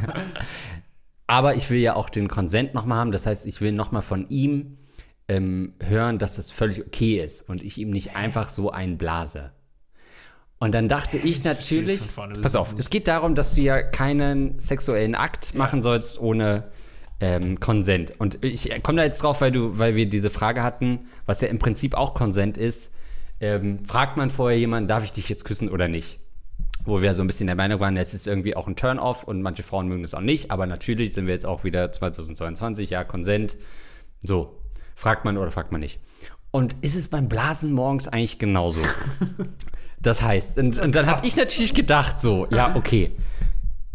[1.28, 3.12] Aber ich will ja auch den Konsent nochmal haben.
[3.12, 4.78] Das heißt, ich will nochmal von ihm
[5.34, 9.52] ähm, hören, dass das völlig okay ist und ich ihm nicht einfach so einblase.
[10.60, 12.00] Und dann dachte ich es natürlich,
[12.41, 16.72] pass auf, es geht darum, dass du ja keinen sexuellen Akt machen sollst ohne
[17.19, 18.13] ähm, Konsent.
[18.17, 21.50] Und ich komme da jetzt drauf, weil du, weil wir diese Frage hatten, was ja
[21.50, 22.93] im Prinzip auch Konsent ist.
[23.41, 26.19] Ähm, fragt man vorher jemanden, darf ich dich jetzt küssen oder nicht?
[26.86, 29.41] Wo wir so ein bisschen der Meinung waren, es ist irgendwie auch ein Turn-off und
[29.41, 33.04] manche Frauen mögen das auch nicht, aber natürlich sind wir jetzt auch wieder 2022, ja,
[33.04, 33.58] Konsent.
[34.22, 34.62] So,
[34.95, 35.99] fragt man oder fragt man nicht.
[36.51, 38.79] Und ist es beim Blasen morgens eigentlich genauso?
[40.03, 43.12] Das heißt, und, und dann habe ich natürlich gedacht, so, ja, okay.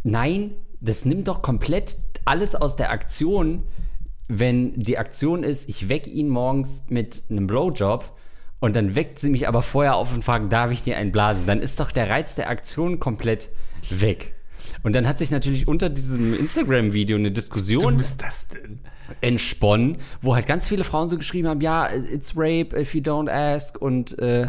[0.04, 3.64] Nein, das nimmt doch komplett alles aus der Aktion,
[4.26, 8.10] wenn die Aktion ist, ich wecke ihn morgens mit einem Blowjob
[8.60, 11.46] und dann weckt sie mich aber vorher auf und fragt, darf ich dir einen blasen?
[11.46, 13.48] Dann ist doch der Reiz der Aktion komplett
[13.90, 14.34] weg.
[14.82, 18.80] Und dann hat sich natürlich unter diesem Instagram-Video eine Du Diskussion bist das denn?
[19.20, 23.30] Entsponnen, wo halt ganz viele Frauen so geschrieben haben, ja, it's rape if you don't
[23.30, 24.48] ask und äh,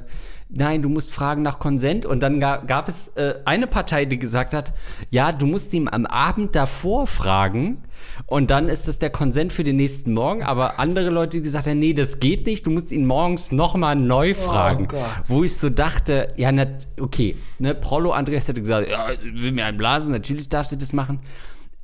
[0.49, 2.05] nein, du musst fragen nach Konsent.
[2.05, 4.73] Und dann ga, gab es äh, eine Partei, die gesagt hat,
[5.09, 7.83] ja, du musst ihm am Abend davor fragen
[8.25, 11.67] und dann ist das der Konsent für den nächsten Morgen, aber andere Leute, die gesagt
[11.67, 14.99] haben, nee, das geht nicht, du musst ihn morgens nochmal neu fragen, Gott.
[15.27, 19.65] wo ich so dachte, ja, nat, okay, ne, Prollo Andreas hätte gesagt, ja, will mir
[19.65, 21.19] einen blasen, natürlich darf sie das machen,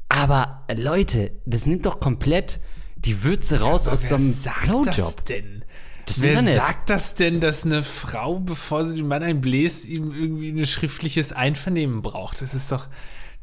[0.09, 2.59] aber Leute, das nimmt doch komplett
[2.95, 4.85] die Würze raus aus so Wer einem sagt Blowjob.
[4.85, 5.65] das denn?
[6.05, 6.53] Das Wer Internet.
[6.55, 11.33] sagt das denn, dass eine Frau, bevor sie den Mann einbläst, ihm irgendwie ein schriftliches
[11.33, 12.41] Einvernehmen braucht?
[12.41, 12.87] Das ist doch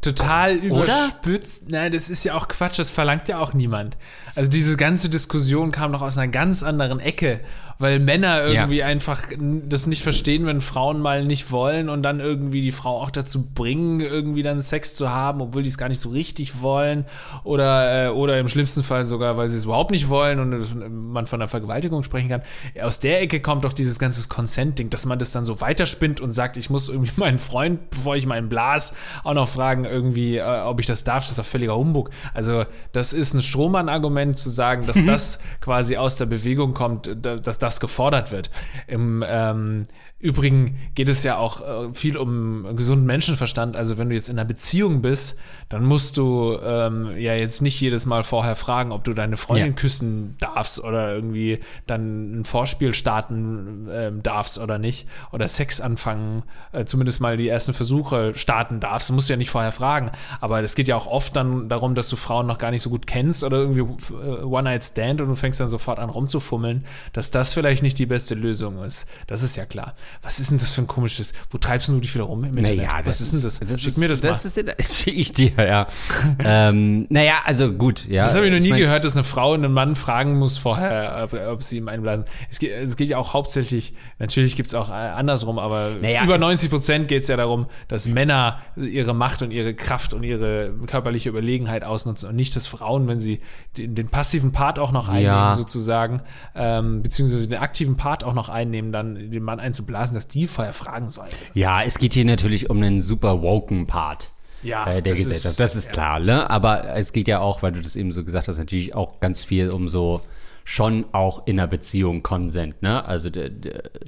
[0.01, 1.70] total überspitzt.
[1.70, 3.96] Nein, das ist ja auch Quatsch, das verlangt ja auch niemand.
[4.35, 7.40] Also diese ganze Diskussion kam doch aus einer ganz anderen Ecke,
[7.83, 8.87] weil Männer irgendwie Ja.
[8.87, 13.11] einfach das nicht verstehen, wenn Frauen mal nicht wollen und dann irgendwie die Frau auch
[13.11, 17.05] dazu bringen, irgendwie dann Sex zu haben, obwohl die es gar nicht so richtig wollen
[17.45, 21.27] oder, äh, oder im schlimmsten Fall sogar, weil sie es überhaupt nicht wollen und man
[21.27, 22.42] von einer Vergewaltigung sprechen kann.
[22.83, 26.33] Aus der Ecke kommt doch dieses ganze Consent-Ding, dass man das dann so weiterspinnt und
[26.33, 30.61] sagt, ich muss irgendwie meinen Freund, bevor ich meinen Blas, auch noch fragen irgendwie, äh,
[30.64, 31.25] ob ich das darf.
[31.25, 32.11] Das ist doch völliger Humbug.
[32.33, 37.37] Also das ist ein Strohmann-Argument zu sagen, dass das quasi aus der Bewegung kommt, da-
[37.37, 38.50] dass das gefordert wird.
[38.87, 39.85] Im ähm,
[40.22, 43.76] Übrigen geht es ja auch äh, viel um gesunden Menschenverstand.
[43.76, 45.37] Also wenn du jetzt in einer Beziehung bist,
[45.68, 49.66] dann musst du ähm, ja jetzt nicht jedes Mal vorher fragen, ob du deine Freundin
[49.66, 49.72] Ja.
[49.72, 51.58] küssen darfst oder irgendwie
[51.88, 57.48] dann ein Vorspiel starten ähm, darfst oder nicht oder Sex anfangen, äh, zumindest mal die
[57.48, 59.08] ersten Versuche starten darfst.
[59.11, 60.12] Du musst ja nicht vorher fragen.
[60.40, 62.90] Aber es geht ja auch oft dann darum, dass du Frauen noch gar nicht so
[62.90, 63.80] gut kennst oder irgendwie
[64.14, 68.37] äh, One-Night-Stand und du fängst dann sofort an rumzufummeln, dass das vielleicht nicht die beste
[68.37, 69.08] Lösung ist.
[69.26, 69.94] Das ist ja klar.
[70.20, 71.33] Was ist denn das für ein komisches?
[71.51, 72.79] Wo treibst du dich wieder rum im Internet?
[72.87, 73.59] Naja, Was ist denn das?
[73.81, 74.75] Schick ist, mir das, das mal.
[74.79, 75.87] Ist, schick ich dir, ja.
[76.44, 78.22] ähm, naja, also gut, ja.
[78.25, 81.20] Das habe ich noch nie mein, gehört, dass eine Frau einen Mann fragen muss vorher,
[81.25, 82.25] ob, ob sie ihm einblasen.
[82.51, 86.25] Es geht, es geht ja auch hauptsächlich, natürlich gibt es auch äh, andersrum, aber Naja,
[86.25, 90.12] über es- 90 Prozent geht es ja darum, dass Männer ihre Macht und ihre Kraft
[90.14, 93.40] und ihre körperliche Überlegenheit ausnutzen und nicht, dass Frauen, wenn sie
[93.77, 95.55] den, den passiven Part auch noch einnehmen, Ja.
[95.55, 96.22] sozusagen,
[96.55, 100.72] ähm, beziehungsweise den aktiven Part auch noch einnehmen, dann den Mann einzublasen, dass die vorher
[100.72, 101.30] fragen sollen.
[101.38, 104.30] Also, Ja, es geht hier natürlich um einen super woken Part.
[104.64, 105.44] Ja, äh, der das Gesellschaft.
[105.44, 105.92] ist- das ist ja.
[105.92, 106.48] klar, ne?
[106.50, 109.44] Aber es geht ja auch, weil du das eben so gesagt hast, natürlich auch ganz
[109.44, 110.20] viel um so
[110.64, 113.04] schon auch in einer Beziehung Konsent, ne?
[113.04, 113.28] Also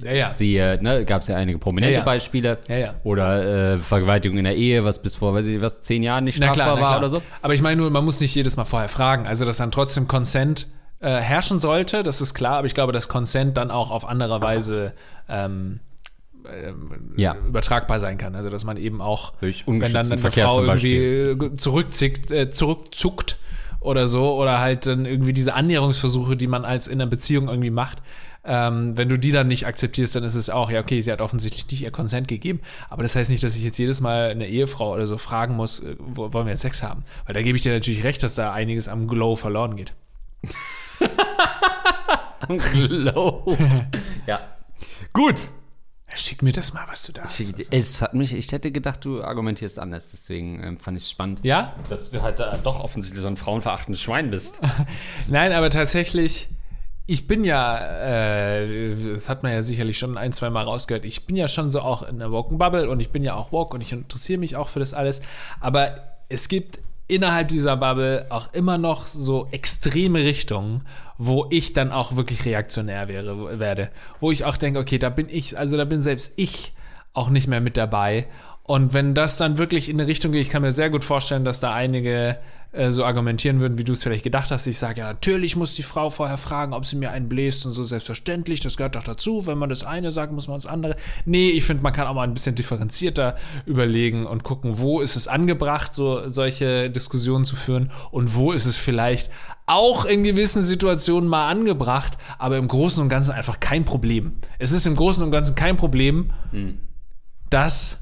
[0.01, 0.33] Ja, ja.
[0.33, 2.03] siehe, ne, gab es ja einige prominente Ja.
[2.05, 2.59] Beispiele.
[2.69, 2.93] Ja, ja.
[3.03, 6.39] Oder äh, Vergewaltigung in der Ehe, was bis vor, weiß ich, was, zehn Jahren nicht
[6.39, 6.99] Na strafbar klar, na war klar.
[6.99, 7.21] oder so.
[7.41, 9.27] Aber ich meine nur, man muss nicht jedes Mal vorher fragen.
[9.27, 10.67] Also, dass dann trotzdem Consent
[10.99, 12.57] äh, herrschen sollte, das ist klar.
[12.57, 14.93] Aber ich glaube, dass Consent dann auch auf andere Weise
[15.29, 15.79] ähm,
[16.51, 17.35] ähm, Ja.
[17.35, 18.35] übertragbar sein kann.
[18.35, 22.31] Also, dass man eben auch, Durch wenn dann ungeschützten eine Verkehr Frau irgendwie äh, zurückzickt,
[22.31, 23.37] äh, zurückzuckt
[23.79, 27.71] oder so, oder halt dann irgendwie diese Annäherungsversuche, die man als in einer Beziehung irgendwie
[27.71, 28.01] macht,
[28.47, 31.19] ähm, wenn du die dann nicht akzeptierst, dann ist es auch, ja, okay, sie hat
[31.19, 32.61] offensichtlich nicht ihr Consent gegeben.
[32.89, 35.79] Aber das heißt nicht, dass ich jetzt jedes Mal eine Ehefrau oder so fragen muss,
[35.79, 37.03] äh, wo, wollen wir jetzt Sex haben?
[37.25, 39.93] Weil da gebe ich dir natürlich recht, dass da einiges am Glow verloren geht.
[42.71, 43.57] Glow.
[44.27, 44.55] ja.
[45.13, 45.49] Gut.
[46.17, 47.73] Schick mir das mal, was du da hast.
[47.73, 51.41] Es hat mich, ich hätte gedacht, du argumentierst anders, deswegen ähm, fand ich es spannend.
[51.43, 51.75] Ja?
[51.89, 54.61] Dass du halt da doch offensichtlich so ein frauenverachtendes Schwein bist.
[55.27, 56.49] Nein, aber tatsächlich
[57.07, 61.27] ich bin ja, äh, das hat man ja sicherlich schon ein, zwei Mal rausgehört, ich
[61.27, 63.75] bin ja schon so auch in der Woken Bubble und ich bin ja auch woke
[63.75, 65.21] und ich interessiere mich auch für das alles.
[65.59, 70.81] Aber es gibt innerhalb dieser Bubble auch immer noch so extreme Richtungen,
[71.17, 73.89] wo ich dann auch wirklich reaktionär wäre, werde.
[74.19, 76.73] Wo ich auch denke, okay, da bin ich, also da bin selbst ich
[77.13, 78.27] auch nicht mehr mit dabei.
[78.67, 81.45] Und wenn das dann wirklich in eine Richtung geht, ich kann mir sehr gut vorstellen,
[81.45, 82.37] dass da einige
[82.71, 84.65] äh, so argumentieren würden, wie du es vielleicht gedacht hast.
[84.65, 87.73] Ich sage ja, natürlich muss die Frau vorher fragen, ob sie mir einen bläst und
[87.73, 88.61] so selbstverständlich.
[88.61, 89.45] Das gehört doch dazu.
[89.45, 90.95] Wenn man das eine sagt, muss man das andere.
[91.25, 93.35] Nee, ich finde, man kann auch mal ein bisschen differenzierter
[93.67, 98.65] überlegen und gucken, wo ist es angebracht, so solche Diskussionen zu führen und wo ist
[98.65, 99.29] es vielleicht
[99.67, 104.33] auch in gewissen Situationen mal angebracht, aber im Großen und Ganzen einfach kein Problem.
[104.57, 106.79] Es ist im Großen und Ganzen kein Problem, hm.
[107.49, 108.01] dass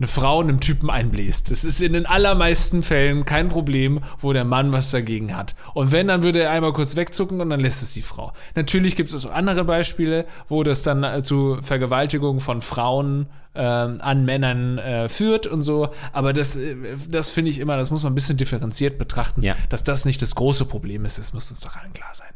[0.00, 1.50] eine Frau einem Typen einbläst.
[1.50, 5.54] Das ist in den allermeisten Fällen kein Problem, wo der Mann was dagegen hat.
[5.74, 8.32] Und wenn, dann würde er einmal kurz wegzucken und dann lässt es die Frau.
[8.54, 14.24] Natürlich gibt es auch andere Beispiele, wo das dann zu Vergewaltigung von Frauen äh, an
[14.24, 15.90] Männern äh, führt und so.
[16.12, 16.76] Aber das, äh,
[17.08, 19.54] das finde ich immer, das muss man ein bisschen differenziert betrachten, ja.
[19.68, 21.18] dass das nicht das große Problem ist.
[21.18, 22.28] Das muss uns doch allen klar sein.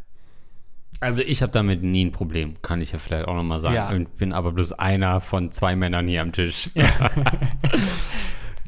[1.05, 3.75] Also ich habe damit nie ein Problem, kann ich ja vielleicht auch nochmal sagen.
[3.75, 3.95] Ja.
[3.95, 6.71] Ich bin aber bloß einer von zwei Männern hier am Tisch.
[6.75, 6.87] Ja.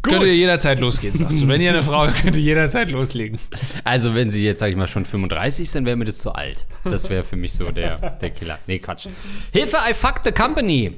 [0.02, 1.48] Könnte jederzeit losgehen, sagst du.
[1.48, 3.40] Wenn ihr eine Frau könnte jederzeit loslegen.
[3.82, 6.64] Also, wenn sie jetzt, sag ich mal, schon 35 sind, wäre mir das zu alt.
[6.84, 8.58] Das wäre für mich so der, der Killer.
[8.68, 9.08] Nee, Quatsch.
[9.52, 10.92] Hilfe, I fucked the company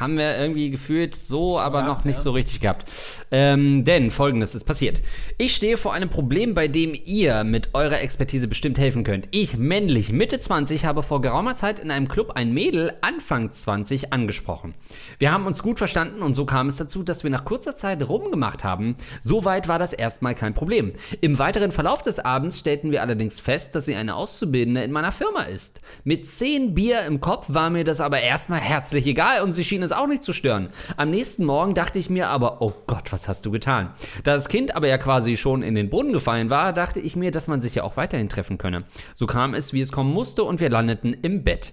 [0.00, 2.22] haben wir irgendwie gefühlt so, aber ja, noch nicht ja.
[2.22, 2.86] so richtig gehabt.
[3.30, 5.02] Ähm, denn folgendes ist passiert.
[5.36, 9.28] Ich stehe vor einem Problem, bei dem ihr mit eurer Expertise bestimmt helfen könnt.
[9.30, 14.12] Ich, männlich, Mitte 20, habe vor geraumer Zeit in einem Club ein Mädel, Anfang 20,
[14.12, 14.74] angesprochen.
[15.18, 18.08] Wir haben uns gut verstanden und so kam es dazu, dass wir nach kurzer Zeit
[18.08, 18.96] rumgemacht haben.
[19.20, 20.92] Soweit war das erstmal kein Problem.
[21.20, 25.12] Im weiteren Verlauf des Abends stellten wir allerdings fest, dass sie eine Auszubildende in meiner
[25.12, 25.80] Firma ist.
[26.04, 29.82] Mit 10 Bier im Kopf war mir das aber erstmal herzlich egal und sie schien
[29.82, 30.68] es es auch nicht zu stören.
[30.96, 33.90] Am nächsten Morgen dachte ich mir aber, oh Gott, was hast du getan?
[34.24, 37.30] Da das Kind aber ja quasi schon in den Boden gefallen war, dachte ich mir,
[37.30, 38.84] dass man sich ja auch weiterhin treffen könne.
[39.14, 41.72] So kam es, wie es kommen musste und wir landeten im Bett.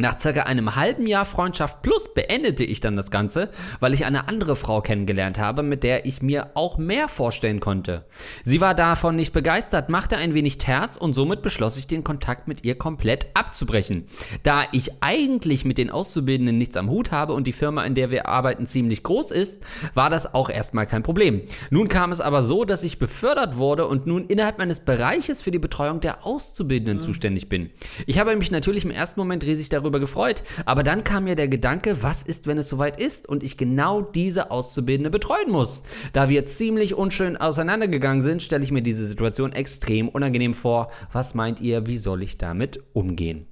[0.00, 4.28] Nach circa einem halben Jahr Freundschaft plus beendete ich dann das Ganze, weil ich eine
[4.28, 8.04] andere Frau kennengelernt habe, mit der ich mir auch mehr vorstellen konnte.
[8.44, 12.46] Sie war davon nicht begeistert, machte ein wenig Terz und somit beschloss ich den Kontakt
[12.46, 14.06] mit ihr komplett abzubrechen.
[14.44, 18.12] Da ich eigentlich mit den Auszubildenden nichts am Hut habe und die Firma, in der
[18.12, 21.40] wir arbeiten, ziemlich groß ist, war das auch erstmal kein Problem.
[21.70, 25.50] Nun kam es aber so, dass ich befördert wurde und nun innerhalb meines Bereiches für
[25.50, 27.02] die Betreuung der Auszubildenden mhm.
[27.02, 27.70] zuständig bin.
[28.06, 30.42] Ich habe mich natürlich im ersten Moment riesig darüber darüber gefreut.
[30.64, 34.02] Aber dann kam mir der Gedanke, was ist, wenn es soweit ist und ich genau
[34.02, 35.82] diese Auszubildende betreuen muss?
[36.12, 40.90] Da wir ziemlich unschön auseinandergegangen sind, stelle ich mir diese Situation extrem unangenehm vor.
[41.12, 43.46] Was meint ihr, wie soll ich damit umgehen?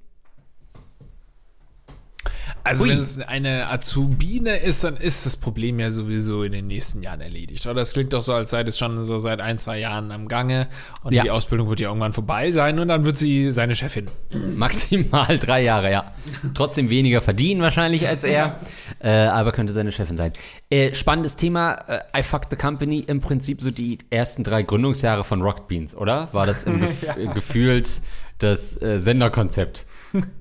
[2.63, 2.89] Also Ui.
[2.89, 7.21] wenn es eine Azubine ist, dann ist das Problem ja sowieso in den nächsten Jahren
[7.21, 7.65] erledigt.
[7.65, 10.27] Oder das klingt doch so, als sei es schon so seit ein, zwei Jahren am
[10.27, 10.67] Gange
[11.03, 11.23] und ja.
[11.23, 14.09] die Ausbildung wird ja irgendwann vorbei sein und dann wird sie seine Chefin.
[14.55, 16.13] Maximal drei Jahre, ja.
[16.53, 18.59] Trotzdem weniger verdienen wahrscheinlich als er,
[18.99, 20.33] äh, aber könnte seine Chefin sein.
[20.69, 25.23] Äh, spannendes Thema, äh, I Fucked the Company, im Prinzip so die ersten drei Gründungsjahre
[25.23, 26.27] von Rocket Beans, oder?
[26.33, 27.31] War das Gef ja.
[27.31, 28.01] gefühlt
[28.39, 29.85] das äh, Senderkonzept?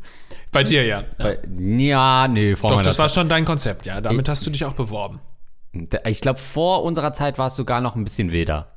[0.56, 1.04] Bei dir ja.
[1.18, 4.00] Bei, ja, nee, vor Doch, das war schon dein Konzept, ja.
[4.00, 5.20] Damit ich, hast du dich auch beworben.
[6.06, 8.68] Ich glaube, vor unserer Zeit war es sogar noch ein bisschen wilder,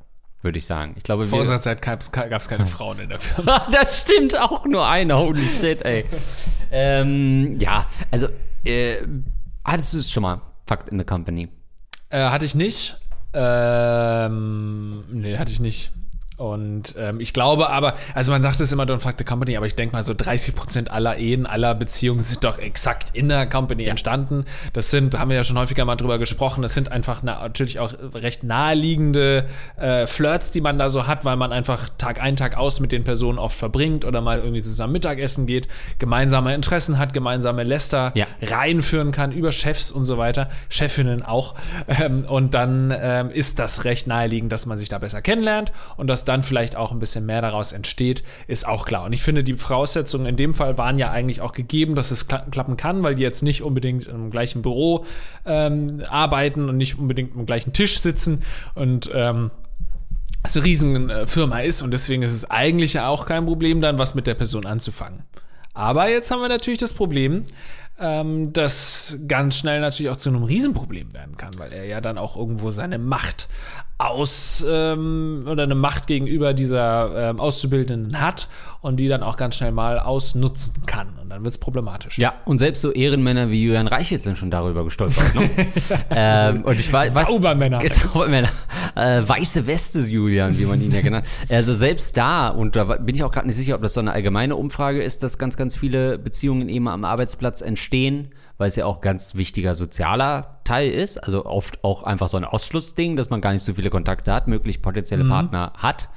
[0.41, 0.95] würde ich sagen.
[0.97, 3.65] Ich glaube, vor unserer Zeit gab es keine Frauen in der Firma.
[3.71, 5.17] das stimmt auch nur eine.
[5.17, 6.03] Holy shit, ey.
[6.71, 8.27] ähm, ja, also,
[8.65, 8.97] äh,
[9.63, 10.41] hattest du es schon mal?
[10.67, 11.47] Fakt in the Company.
[12.09, 12.97] Äh, hatte ich nicht.
[13.33, 15.91] Ähm, nee, hatte ich nicht.
[16.39, 19.65] Und ähm, ich glaube aber, also man sagt es immer Don't Fuck the Company, aber
[19.65, 23.45] ich denke mal so 30 Prozent aller Ehen, aller Beziehungen sind doch exakt in der
[23.45, 23.89] Company ja.
[23.89, 24.45] entstanden.
[24.71, 27.79] Das sind, haben wir ja schon häufiger mal drüber gesprochen, das sind einfach na, natürlich
[27.79, 32.37] auch recht naheliegende äh, Flirts, die man da so hat, weil man einfach Tag ein,
[32.37, 36.99] Tag aus mit den Personen oft verbringt oder mal irgendwie zusammen Mittagessen geht, gemeinsame Interessen
[36.99, 38.27] hat, gemeinsame Läster ja.
[38.41, 41.55] reinführen kann über Chefs und so weiter, Chefinnen auch.
[41.89, 46.07] Ähm, und dann ähm, ist das recht naheliegend, dass man sich da besser kennenlernt und
[46.07, 49.05] dass dann vielleicht auch ein bisschen mehr daraus entsteht, ist auch klar.
[49.05, 52.27] Und ich finde, die Voraussetzungen in dem Fall waren ja eigentlich auch gegeben, dass es
[52.27, 55.05] klappen kann, weil die jetzt nicht unbedingt im gleichen Büro
[55.45, 58.43] ähm, arbeiten und nicht unbedingt am gleichen Tisch sitzen
[58.75, 59.51] und ähm,
[60.43, 63.97] eine riesen äh, Firma ist und deswegen ist es eigentlich ja auch kein Problem, dann
[63.97, 65.23] was mit der Person anzufangen.
[65.73, 67.43] Aber jetzt haben wir natürlich das Problem,
[67.99, 72.17] ähm, das ganz schnell natürlich auch zu einem Riesenproblem werden kann, weil er ja dann
[72.17, 73.49] auch irgendwo seine Macht
[73.97, 78.47] aus ähm, oder eine Macht gegenüber dieser ähm, Auszubildenden hat
[78.81, 81.09] und die dann auch ganz schnell mal ausnutzen kann.
[81.21, 82.17] Und dann wird es problematisch.
[82.17, 85.35] Ja, und selbst so Ehrenmänner wie Julian Reichelt sind schon darüber gestolpert.
[85.35, 85.49] Ne?
[86.11, 87.81] ähm, und ich weiß, Saubermänner.
[87.87, 88.49] Saubermänner.
[88.95, 91.51] Äh, weiße Weste, Julian, wie man ihn ja genannt hat.
[91.51, 94.11] Also selbst da, und da bin ich auch gerade nicht sicher, ob das so eine
[94.11, 98.85] allgemeine Umfrage ist, dass ganz, ganz viele Beziehungen eben am Arbeitsplatz entstehen, weil es ja
[98.85, 101.17] auch ganz wichtiger sozialer Teil ist.
[101.23, 104.47] Also oft auch einfach so ein Ausschlussding, dass man gar nicht so viele Kontakte hat,
[104.47, 105.29] möglich potenzielle mhm.
[105.29, 106.09] Partner hat.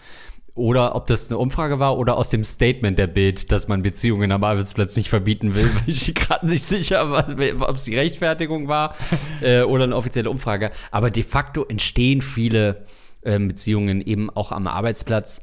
[0.55, 4.31] Oder ob das eine Umfrage war oder aus dem Statement der Bild, dass man Beziehungen
[4.33, 5.65] am Arbeitsplatz nicht verbieten will.
[5.87, 7.27] Bin ich gerade nicht sicher,
[7.61, 8.95] ob es die Rechtfertigung war
[9.41, 10.71] äh, oder eine offizielle Umfrage.
[10.91, 12.85] Aber de facto entstehen viele
[13.23, 15.43] äh, Beziehungen eben auch am Arbeitsplatz.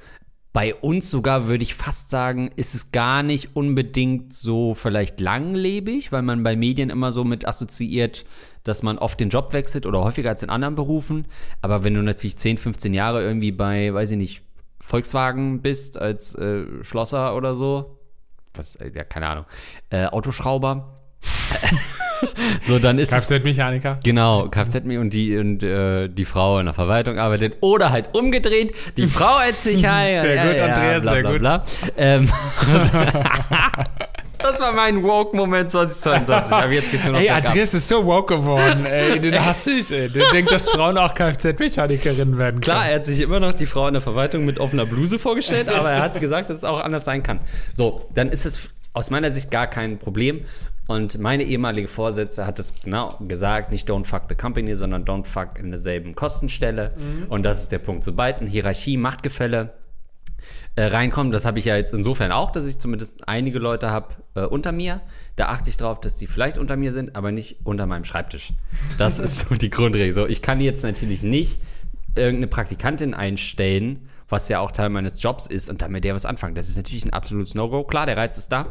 [0.53, 6.11] Bei uns sogar würde ich fast sagen, ist es gar nicht unbedingt so vielleicht langlebig,
[6.11, 8.25] weil man bei Medien immer so mit assoziiert,
[8.63, 11.27] dass man oft den Job wechselt oder häufiger als in anderen Berufen.
[11.61, 14.41] Aber wenn du natürlich 10, 15 Jahre irgendwie bei, weiß ich nicht,
[14.81, 17.99] Volkswagen bist als äh, Schlosser oder so,
[18.53, 19.45] was, äh, ja, keine Ahnung,
[19.89, 20.99] äh, Autoschrauber.
[22.61, 23.99] so, dann ist Kfz-Mechaniker.
[24.03, 28.73] Genau, Kfz-Mechaniker und die und äh, die Frau in der Verwaltung arbeitet oder halt umgedreht,
[28.97, 30.21] die Frau als Sicherheit.
[30.21, 31.39] Sehr ja, gut, ja, Andreas, bla, sehr bla, gut.
[31.39, 31.63] Bla.
[31.97, 32.29] Ähm,
[34.39, 36.53] das war mein Woke-Moment 2022.
[36.53, 37.29] Aber jetzt geht's nur noch Ey.
[37.29, 39.19] Andreas ist so woke geworden, ey.
[39.21, 40.09] Den hasse ich, ey.
[40.09, 42.89] Der denkt, dass Frauen auch Kfz-Mechanikerinnen werden Klar, können.
[42.91, 45.91] er hat sich immer noch die Frau in der Verwaltung mit offener Bluse vorgestellt, aber
[45.91, 47.39] er hat gesagt, dass es auch anders sein kann.
[47.73, 50.45] So, dann ist es aus meiner Sicht gar kein Problem.
[50.87, 55.25] Und meine ehemalige Vorsitzende hat es genau gesagt, nicht don't fuck the company, sondern don't
[55.27, 56.95] fuck in derselben Kostenstelle.
[57.29, 58.03] Und das ist der Punkt.
[58.03, 59.75] Sobald ein Hierarchie, Machtgefälle
[60.79, 64.15] äh, reinkommen, das habe ich ja jetzt insofern auch, dass ich zumindest einige Leute habe
[64.35, 65.01] äh, unter mir.
[65.35, 68.53] Da achte ich drauf, dass die vielleicht unter mir sind, aber nicht unter meinem Schreibtisch.
[68.97, 70.13] Das ist so die Grundregel.
[70.13, 71.59] So, ich kann jetzt natürlich nicht
[72.15, 76.25] irgendeine Praktikantin einstellen, was ja auch Teil meines Jobs ist und dann mit der was
[76.25, 76.55] anfangen.
[76.55, 77.83] Das ist natürlich ein absolutes No-Go.
[77.83, 78.67] Klar, der Reiz ist da,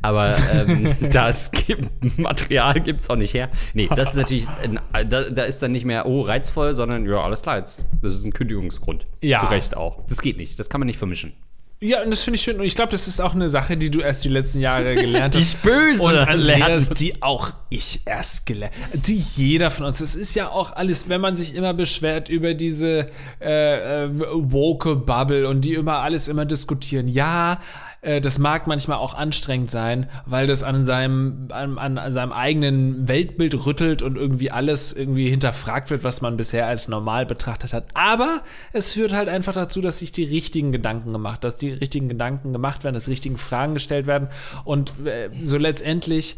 [0.00, 3.50] aber ähm, das gibt, Material gibt es auch nicht her.
[3.72, 7.22] Nee, das ist natürlich, ein, da, da ist dann nicht mehr, oh, reizvoll, sondern ja,
[7.22, 9.06] alles klar, jetzt, das ist ein Kündigungsgrund.
[9.20, 9.40] Ja.
[9.40, 10.04] Zu Recht auch.
[10.08, 11.34] Das geht nicht, das kann man nicht vermischen.
[11.82, 12.58] Ja, und das finde ich schön.
[12.60, 15.34] Und ich glaube, das ist auch eine Sache, die du erst die letzten Jahre gelernt
[15.34, 15.62] Die hast.
[15.62, 16.94] böse Und Andreas, lernen.
[16.98, 18.74] die auch ich erst gelernt.
[18.92, 19.98] Die jeder von uns.
[19.98, 23.06] Das ist ja auch alles, wenn man sich immer beschwert über diese
[23.40, 27.08] äh, äh, woke Bubble und die immer alles immer diskutieren.
[27.08, 27.60] Ja,
[28.02, 33.08] äh, das mag manchmal auch anstrengend sein, weil das an seinem, an, an seinem eigenen
[33.08, 37.86] Weltbild rüttelt und irgendwie alles irgendwie hinterfragt wird, was man bisher als normal betrachtet hat.
[37.94, 42.08] Aber es führt halt einfach dazu, dass sich die richtigen Gedanken gemacht, dass die richtigen
[42.08, 44.28] Gedanken gemacht werden, dass richtigen Fragen gestellt werden
[44.64, 46.36] und äh, so letztendlich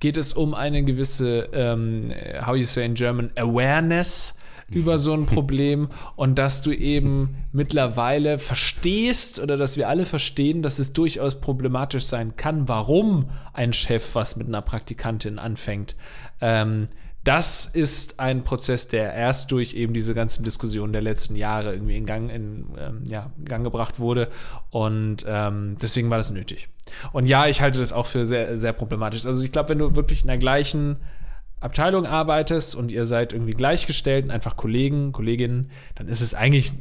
[0.00, 2.12] geht es um eine gewisse, ähm,
[2.44, 4.34] how you say in German, Awareness
[4.70, 10.62] über so ein Problem und dass du eben mittlerweile verstehst oder dass wir alle verstehen,
[10.62, 15.96] dass es durchaus problematisch sein kann, warum ein Chef was mit einer Praktikantin anfängt.
[16.40, 16.86] Ähm,
[17.24, 21.96] das ist ein Prozess, der erst durch eben diese ganzen Diskussionen der letzten Jahre irgendwie
[21.98, 24.28] in Gang, in, ähm, ja, in Gang gebracht wurde.
[24.70, 26.68] Und ähm, deswegen war das nötig.
[27.12, 29.26] Und ja, ich halte das auch für sehr, sehr problematisch.
[29.26, 30.96] Also ich glaube, wenn du wirklich in der gleichen
[31.60, 36.72] Abteilung arbeitest und ihr seid irgendwie gleichgestellt und einfach Kollegen, Kolleginnen, dann ist es eigentlich,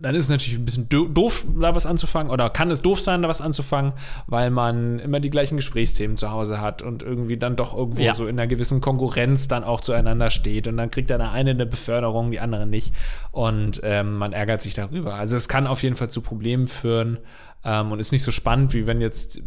[0.00, 3.00] dann ist es natürlich ein bisschen do- doof, da was anzufangen oder kann es doof
[3.00, 3.92] sein, da was anzufangen,
[4.26, 8.14] weil man immer die gleichen Gesprächsthemen zu Hause hat und irgendwie dann doch irgendwo Ja.
[8.14, 11.66] so in einer gewissen Konkurrenz dann auch zueinander steht und dann kriegt der eine eine
[11.66, 12.94] Beförderung, die andere nicht
[13.32, 15.14] und ähm, man ärgert sich darüber.
[15.14, 17.18] Also es kann auf jeden Fall zu Problemen führen
[17.64, 19.40] ähm, und ist nicht so spannend, wie wenn jetzt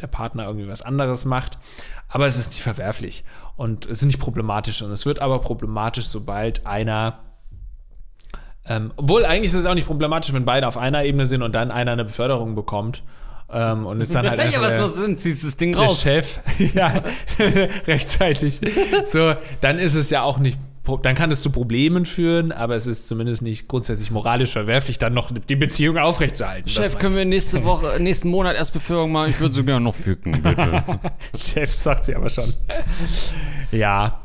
[0.00, 1.58] der Partner irgendwie was anderes macht.
[2.08, 3.24] Aber es ist nicht verwerflich
[3.56, 4.82] und es ist nicht problematisch.
[4.82, 7.20] Und es wird aber problematisch, sobald einer.
[8.66, 11.54] Ähm, obwohl eigentlich ist es auch nicht problematisch, wenn beide auf einer Ebene sind und
[11.54, 13.02] dann einer eine Beförderung bekommt.
[13.50, 15.18] Ähm, und ist dann halt ja, was, was sind?
[15.18, 16.02] Ziehst das Ding der raus.
[16.02, 16.40] Chef,
[16.74, 17.02] ja,
[17.86, 18.60] rechtzeitig.
[19.06, 20.58] So, dann ist es ja auch nicht,
[21.02, 25.14] dann kann es zu Problemen führen, aber es ist zumindest nicht grundsätzlich moralisch verwerflich, dann
[25.14, 26.68] noch die Beziehung aufrechtzuerhalten.
[26.68, 29.30] Chef, können wir nächste Woche, nächsten Monat erst Beförderung machen?
[29.30, 30.84] Ich würde so gerne noch fügen, bitte.
[31.36, 32.52] Chef sagt sie aber schon.
[33.72, 34.20] Ja,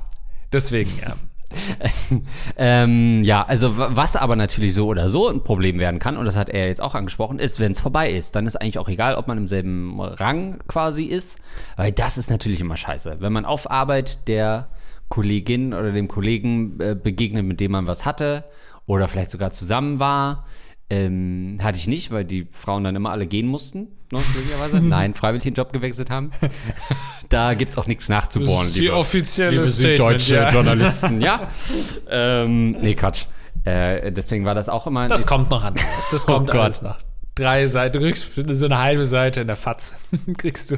[0.51, 1.15] deswegen, ja.
[2.57, 6.25] ähm, ja, also wa- was aber natürlich so oder so ein Problem werden kann, und
[6.25, 8.87] das hat er jetzt auch angesprochen, ist, wenn es vorbei ist, dann ist eigentlich auch
[8.89, 11.39] egal, ob man im selben Rang quasi ist,
[11.75, 13.17] weil das ist natürlich immer scheiße.
[13.19, 14.67] Wenn man auf Arbeit der
[15.09, 18.45] Kollegin oder dem Kollegen äh, begegnet, mit dem man was hatte
[18.85, 20.45] oder vielleicht sogar zusammen war,
[20.89, 24.79] ähm, hatte ich nicht, weil die Frauen dann immer alle gehen mussten, ne, möglicherweise.
[24.81, 26.31] Nein, freiwillig den Job gewechselt haben.
[27.29, 28.59] da gibt es auch nichts nachzubohren.
[28.61, 29.91] Das ist die liebe- offizielle liebe Statement,
[30.21, 30.49] süddeutsche ja.
[30.51, 31.47] Journalisten, ja.
[32.09, 33.25] ähm, nee, Quatsch.
[33.65, 35.07] Äh, deswegen war das auch immer.
[35.09, 35.75] Das kommt noch an.
[36.11, 36.97] Das kommt Oh alles noch.
[37.35, 39.95] drei Seiten, du kriegst so eine halbe Seite in der Fatz.
[40.37, 40.77] kriegst du.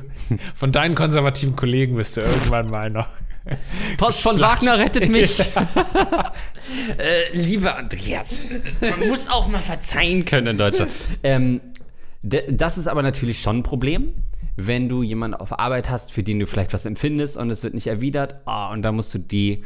[0.56, 3.08] Von deinen konservativen Kollegen bist du irgendwann mal noch.
[3.98, 5.40] Post von Wagner rettet mich.
[6.98, 8.48] äh, lieber Andreas,
[8.82, 10.92] man muss auch mal verzeihen können in Deutschland.
[11.24, 11.62] Ähm,
[12.24, 14.14] das ist aber natürlich schon ein Problem,
[14.56, 17.74] wenn du jemanden auf Arbeit hast, für den du vielleicht was empfindest und es wird
[17.74, 18.36] nicht erwidert.
[18.46, 19.64] Oh, und da musst du die,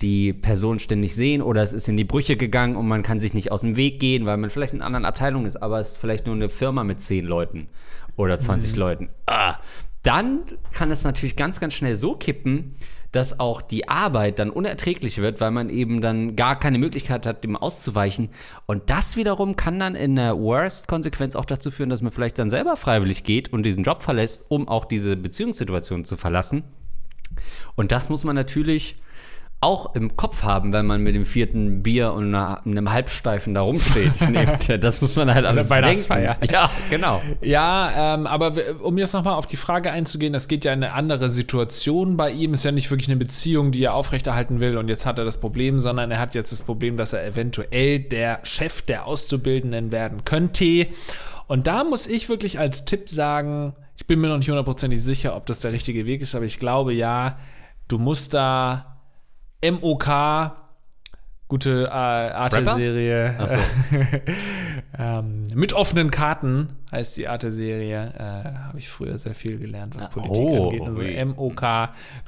[0.00, 3.34] die Person ständig sehen oder es ist in die Brüche gegangen und man kann sich
[3.34, 5.90] nicht aus dem Weg gehen, weil man vielleicht in einer anderen Abteilung ist, aber es
[5.90, 7.68] ist vielleicht nur eine Firma mit 10 Leuten
[8.16, 8.78] oder 20 mhm.
[8.78, 9.08] Leuten.
[9.26, 9.58] Ah,
[10.02, 10.40] dann
[10.72, 12.74] kann es natürlich ganz, ganz schnell so kippen,
[13.12, 17.44] dass auch die Arbeit dann unerträglich wird, weil man eben dann gar keine Möglichkeit hat,
[17.44, 18.30] dem auszuweichen.
[18.66, 22.50] Und das wiederum kann dann in der Worst-Konsequenz auch dazu führen, dass man vielleicht dann
[22.50, 26.64] selber freiwillig geht und diesen Job verlässt, um auch diese Beziehungssituation zu verlassen.
[27.76, 28.96] Und das muss man natürlich
[29.62, 33.60] auch im Kopf haben, wenn man mit dem vierten Bier und einer, einem Halbsteifen da
[33.60, 34.12] rumsteht.
[34.84, 36.36] das muss man halt alles bedenken.
[36.50, 37.22] Ja, genau.
[37.40, 38.52] Ja, ähm, aber
[38.82, 42.32] um jetzt nochmal auf die Frage einzugehen, das geht ja in eine andere Situation bei
[42.32, 42.54] ihm.
[42.54, 45.38] Ist ja nicht wirklich eine Beziehung, die er aufrechterhalten will und jetzt hat er das
[45.38, 50.24] Problem, sondern er hat jetzt das Problem, dass er eventuell der Chef der Auszubildenden werden
[50.24, 50.88] könnte.
[51.46, 55.36] Und da muss ich wirklich als Tipp sagen, ich bin mir noch nicht hundertprozentig sicher,
[55.36, 57.38] ob das der richtige Weg ist, aber ich glaube ja,
[57.86, 58.91] du musst da
[59.64, 60.52] MOK,
[61.48, 63.36] gute äh, Arte-Serie.
[63.46, 63.56] So.
[64.98, 68.12] ähm, mit offenen Karten heißt die Arte-Serie.
[68.16, 70.82] Äh, Habe ich früher sehr viel gelernt, was Politik oh, angeht.
[70.82, 71.60] Also MOK,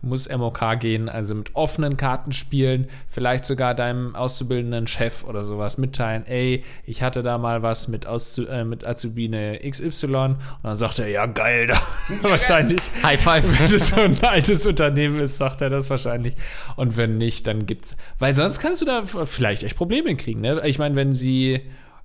[0.00, 5.44] du musst MOK gehen, also mit offenen Karten spielen, vielleicht sogar deinem auszubildenden Chef oder
[5.44, 10.38] sowas mitteilen, ey, ich hatte da mal was mit, Auszu äh, mit Azubine XY und
[10.62, 11.80] dann sagt er, ja geil, da
[12.22, 12.80] wahrscheinlich.
[13.02, 13.44] High five.
[13.58, 16.34] Wenn es so ein altes Unternehmen ist, sagt er das wahrscheinlich.
[16.76, 20.62] Und wenn nicht, dann gibt's, weil sonst kannst du da vielleicht echt Probleme kriegen, ne?
[20.64, 21.60] Ich meine, wenn sie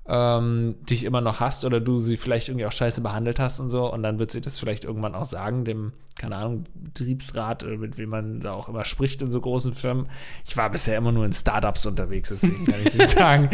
[0.09, 3.69] ähm, dich immer noch hasst oder du sie vielleicht irgendwie auch scheiße behandelt hast und
[3.69, 3.91] so.
[3.91, 7.99] Und dann wird sie das vielleicht irgendwann auch sagen, dem, keine Ahnung, Betriebsrat oder mit
[7.99, 10.09] wem man da auch immer spricht in so großen Firmen.
[10.45, 13.49] Ich war bisher immer nur in Startups unterwegs, deswegen kann ich nicht sagen.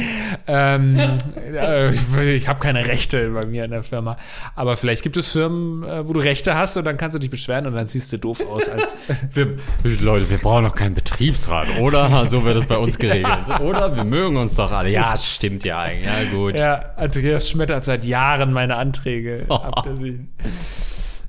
[0.48, 0.98] Ähm,
[1.36, 4.16] äh, ich, ich habe keine Rechte bei mir in der Firma.
[4.56, 7.30] Aber vielleicht gibt es Firmen, äh, wo du Rechte hast und dann kannst du dich
[7.30, 8.98] beschweren und dann siehst du doof aus als.
[9.32, 12.26] wir, Leute, wir brauchen noch keinen Betriebsrat, oder?
[12.28, 13.60] So wird es bei uns geregelt.
[13.60, 14.90] Oder wir mögen uns doch alle.
[14.90, 16.06] Ja, stimmt ja eigentlich.
[16.06, 16.60] Ja, gut gut.
[16.60, 19.60] Ja, Andreas schmettert seit Jahren meine Anträge oh.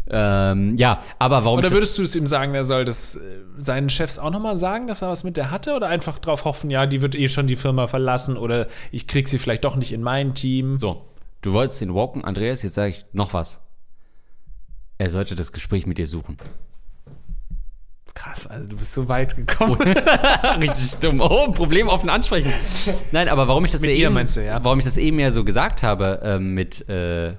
[0.09, 1.59] Ähm, ja, aber warum.
[1.59, 3.21] Oder würdest du es ihm sagen, er soll das äh,
[3.59, 5.75] seinen Chefs auch nochmal sagen, dass er was mit der hatte?
[5.75, 9.29] Oder einfach drauf hoffen, ja, die wird eh schon die Firma verlassen oder ich krieg
[9.29, 10.79] sie vielleicht doch nicht in mein Team?
[10.79, 11.05] So,
[11.43, 13.61] du wolltest den walken, Andreas, jetzt sage ich noch was.
[14.99, 16.37] Er sollte das Gespräch mit dir suchen.
[18.17, 19.79] Krass, also du bist so weit gekommen.
[20.61, 21.21] Richtig dumm.
[21.21, 22.51] Oh, Problem offen ansprechen.
[23.13, 24.65] Nein, aber warum ich das mit eben, meinst du, ja?
[24.65, 27.35] warum ich das eben ja so gesagt habe, ähm, mit äh,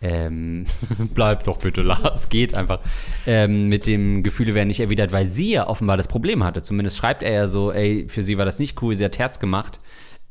[0.00, 0.66] ähm,
[1.14, 2.80] bleib doch bitte, Lars, geht einfach.
[3.28, 6.62] Ähm, mit dem Gefühle werden nicht erwidert, weil sie ja offenbar das Problem hatte.
[6.62, 9.38] Zumindest schreibt er ja so, ey, für sie war das nicht cool, sie hat Herz
[9.38, 9.78] gemacht.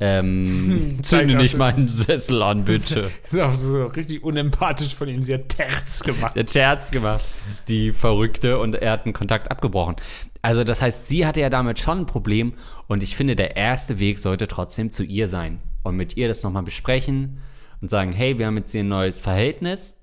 [0.04, 3.12] Ähm, zünde nicht meinen Sessel an, bitte.
[3.22, 5.22] Das ist auch so richtig unempathisch von ihm.
[5.22, 6.34] Sie hat Terz gemacht.
[6.34, 7.24] Sie hat Terz gemacht.
[7.68, 9.98] Die Verrückte und er hat einen Kontakt abgebrochen.
[10.42, 12.54] Also, das heißt, sie hatte ja damit schon ein Problem
[12.88, 16.42] und ich finde, der erste Weg sollte trotzdem zu ihr sein und mit ihr das
[16.42, 17.38] nochmal besprechen
[17.80, 20.02] und sagen: Hey, wir haben jetzt hier ein neues Verhältnis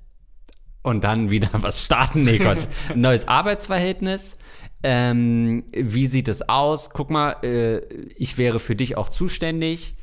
[0.82, 2.22] und dann wieder was starten.
[2.22, 4.36] Nee, Gott, ein neues Arbeitsverhältnis.
[4.82, 6.90] Ähm, wie sieht es aus?
[6.90, 7.78] Guck mal, äh,
[8.16, 9.96] ich wäre für dich auch zuständig.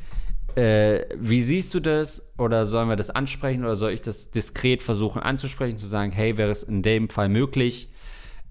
[0.56, 2.34] Äh, wie siehst du das?
[2.38, 3.64] Oder sollen wir das ansprechen?
[3.64, 7.30] Oder soll ich das diskret versuchen anzusprechen, zu sagen, hey, wäre es in dem Fall
[7.30, 7.90] möglich,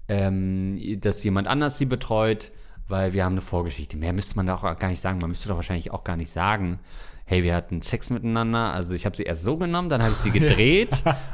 [0.07, 2.51] ähm, dass jemand anders sie betreut?
[2.87, 3.97] Weil wir haben eine Vorgeschichte.
[3.97, 5.17] Mehr müsste man da auch gar nicht sagen.
[5.19, 6.79] Man müsste doch wahrscheinlich auch gar nicht sagen,
[7.25, 8.71] hey, wir hatten Sex miteinander.
[8.71, 10.91] Also ich habe sie erst so genommen, dann habe ich sie gedreht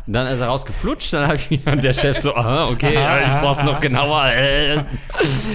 [0.07, 2.93] und dann ist er rausgeflutscht, dann habe ich und der Chef so, aha, okay,
[3.25, 4.25] ich brauch's noch genauer.
[4.25, 4.83] Äh.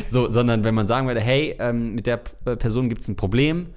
[0.09, 3.69] So, sondern wenn man sagen würde, hey, ähm, mit der Person gibt es ein Problem,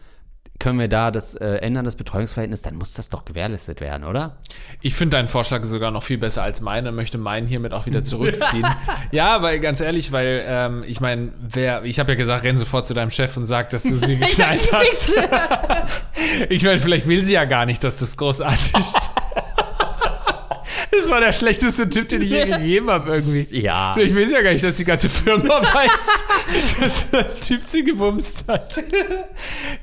[0.59, 4.37] können wir da das äh, ändern, das Betreuungsverhältnis, dann muss das doch gewährleistet werden, oder?
[4.81, 7.85] Ich finde deinen Vorschlag sogar noch viel besser als meinen und möchte meinen hiermit auch
[7.85, 8.67] wieder zurückziehen.
[9.11, 12.85] ja, weil ganz ehrlich, weil ähm, ich meine, wer, ich habe ja gesagt, renn sofort
[12.85, 15.13] zu deinem Chef und sag, dass du sie geknallt hast.
[16.49, 19.11] ich meine, vielleicht will sie ja gar nicht, dass das großartig ist.
[21.09, 23.61] Das war der schlechteste Tipp, den ich je gegeben habe irgendwie.
[23.61, 23.97] Ja.
[23.97, 26.23] Ich weiß ja gar nicht, dass die ganze Firma weiß,
[26.79, 28.83] dass der Typ sie gebumst hat.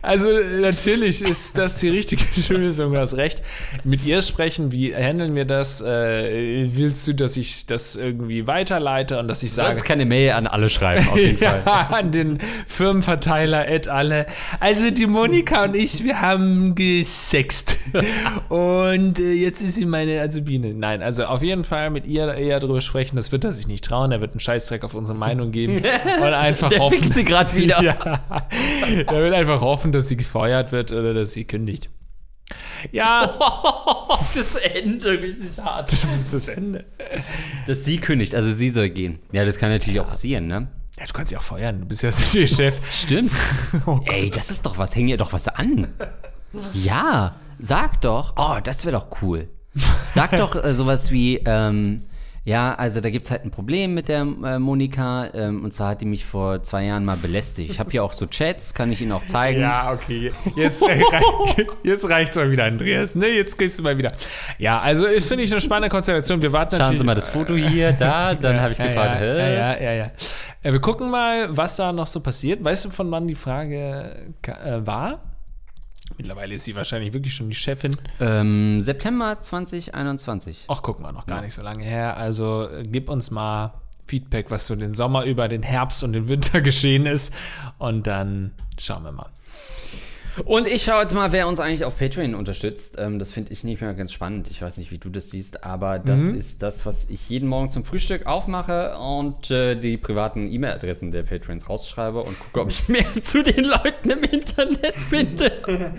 [0.03, 0.29] Also
[0.61, 2.22] natürlich ist das die richtige
[2.55, 3.43] Lösung, du hast recht.
[3.83, 5.81] Mit ihr sprechen, wie handeln wir das?
[5.81, 9.70] Äh, willst du, dass ich das irgendwie weiterleite und dass ich Du sage...
[9.70, 11.62] sollst keine Mail an alle schreiben, auf jeden Fall.
[11.66, 14.27] Ja, an den Firmenverteiler et alle.
[14.61, 17.79] Also die Monika und ich, wir haben gesext.
[18.49, 20.72] Und äh, jetzt ist sie meine Azubine.
[20.72, 23.16] Nein, also auf jeden Fall mit ihr eher drüber sprechen.
[23.16, 24.12] Das wird er sich nicht trauen.
[24.12, 25.78] Er wird einen Scheißdreck auf unsere Meinung geben.
[26.04, 26.98] Und einfach Der hoffen.
[26.98, 27.82] fickt sie gerade wieder.
[27.82, 28.20] Ja.
[29.06, 31.88] Er wird einfach hoffen, dass sie gefeuert wird oder dass sie kündigt.
[32.92, 33.34] Ja,
[34.34, 35.90] das Ende richtig hart.
[35.92, 36.84] das ist das Ende.
[37.66, 39.18] Dass sie kündigt, also sie soll gehen.
[39.32, 40.68] Ja, das kann natürlich auch passieren, ne?
[40.98, 41.80] Ja, du kannst sie auch feuern.
[41.80, 42.80] Du bist ja der Chef.
[42.92, 43.32] Stimmt.
[43.86, 44.94] Oh Ey, das ist doch was.
[44.96, 45.88] Häng ihr doch was an.
[46.72, 48.34] Ja, sag doch.
[48.36, 49.48] Oh, das wäre doch cool.
[50.14, 52.03] Sag doch äh, sowas wie, ähm,
[52.47, 55.29] ja, also da gibt es halt ein Problem mit der äh, Monika.
[55.35, 57.72] Ähm, und zwar hat die mich vor zwei Jahren mal belästigt.
[57.72, 59.62] Ich habe hier auch so Chats, kann ich Ihnen auch zeigen.
[59.62, 60.33] Ja, okay.
[60.55, 61.22] Jetzt, äh, rei
[61.83, 63.16] jetzt reicht's mal wieder, Andreas.
[63.16, 64.12] Ne, jetzt gehst du mal wieder.
[64.59, 66.41] Ja, also ist, finde ich, eine spannende Konstellation.
[66.41, 66.97] Wir warten Schauen.
[66.97, 68.37] Sie mal das Foto hier, da.
[68.37, 69.39] Dann habe ich ja, gefragt, ja, hä?
[69.39, 70.11] ja, ja, ja, ja.
[70.62, 72.62] Äh, wir gucken mal, was da noch so passiert.
[72.62, 75.36] Weißt du, von wann die Frage äh, war?
[76.16, 77.96] Mittlerweile ist sie wahrscheinlich wirklich schon die Chefin.
[78.20, 80.64] Ähm, September 2021.
[80.68, 82.16] Ach, gucken wir noch gar nicht so lange her.
[82.16, 83.74] Also äh, gib uns mal
[84.07, 87.34] Feedback, was so den Sommer über den Herbst und den Winter geschehen ist.
[87.78, 89.30] Und dann schauen wir mal.
[90.45, 92.97] Und ich schaue jetzt mal, wer uns eigentlich auf Patreon unterstützt.
[92.99, 94.49] Ähm, das finde ich nicht mehr ganz spannend.
[94.51, 97.70] Ich weiß nicht, wie du das siehst, aber das ist das, was ich jeden Morgen
[97.70, 102.89] zum Frühstück aufmache und äh, die privaten E-Mail-Adressen der Patrons rausschreibe und gucke, ob ich
[102.89, 105.53] mehr zu den Leuten im Internet finde,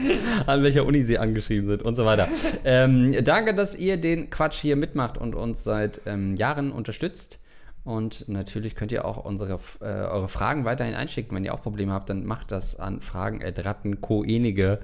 [0.45, 2.27] an welcher Uni sie angeschrieben sind und so weiter.
[2.63, 7.39] Ähm, danke, dass ihr den Quatsch hier mitmacht und uns seit ähm, Jahren unterstützt.
[7.87, 11.33] Und natürlich könnt ihr auch unsere, äh, eure Fragen weiterhin einschicken.
[11.33, 14.79] Wenn ihr auch Probleme habt, dann macht das an fragen.rattenkoenige.de.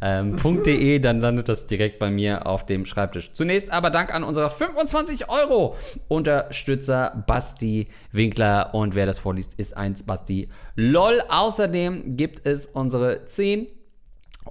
[0.00, 0.36] Ähm,
[1.02, 3.32] dann landet das direkt bei mir auf dem Schreibtisch.
[3.32, 5.76] Zunächst aber Dank an unsere 25 Euro
[6.08, 8.74] Unterstützer Basti Winkler.
[8.74, 11.22] Und wer das vorliest, ist eins Basti LOL.
[11.28, 13.68] Außerdem gibt es unsere 10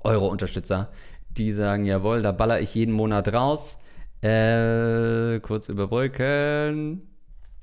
[0.06, 0.94] Euro Unterstützer,
[1.32, 3.82] die sagen, jawohl, da baller ich jeden Monat raus.
[4.22, 7.02] Äh, kurz überbrücken.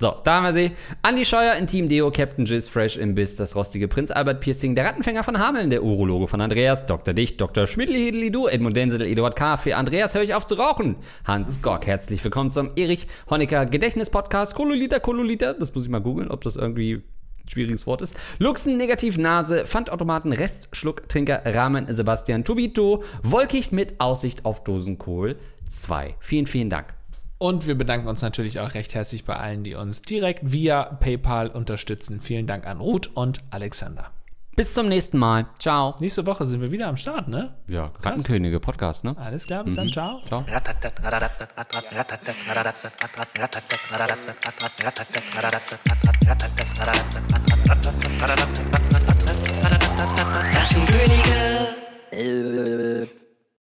[0.00, 0.72] So, da haben wir sie.
[1.02, 4.74] Andi Scheuer in Team Deo, Captain Jizz, Fresh im Biss, das rostige Prinz Albert Piercing,
[4.74, 7.14] der Rattenfänger von Hameln, der Urologe von Andreas, Dr.
[7.14, 7.68] Dicht, Dr.
[7.68, 9.56] Schmidli Du, Edmund Denzel, Eduard K.
[9.56, 10.96] Für Andreas höre ich auf zu rauchen.
[11.24, 14.56] Hans Gork, herzlich willkommen zum Erich Honecker Gedächtnis-Podcast.
[14.56, 18.16] Kololiter, Kololiter, das muss ich mal googeln, ob das irgendwie ein schwieriges Wort ist.
[18.38, 25.36] Luxen, Negativ, Nase, Pfandautomaten, Restschlucktrinker, Rahmen, Sebastian, Tubito, Wolkicht mit Aussicht auf Dosenkohl
[25.68, 26.16] 2.
[26.18, 26.94] Vielen, vielen Dank.
[27.44, 31.48] Und wir bedanken uns natürlich auch recht herzlich bei allen, die uns direkt via PayPal
[31.48, 32.22] unterstützen.
[32.22, 34.12] Vielen Dank an Ruth und Alexander.
[34.56, 35.44] Bis zum nächsten Mal.
[35.58, 35.94] Ciao.
[36.00, 37.52] Nächste Woche sind wir wieder am Start, ne?
[37.68, 39.14] Ja, Rattenkönige Podcast, ne?
[39.18, 40.22] Alles klar, bis dann, ciao.
[40.26, 40.42] Ciao.
[40.48, 41.04] Rattenkönige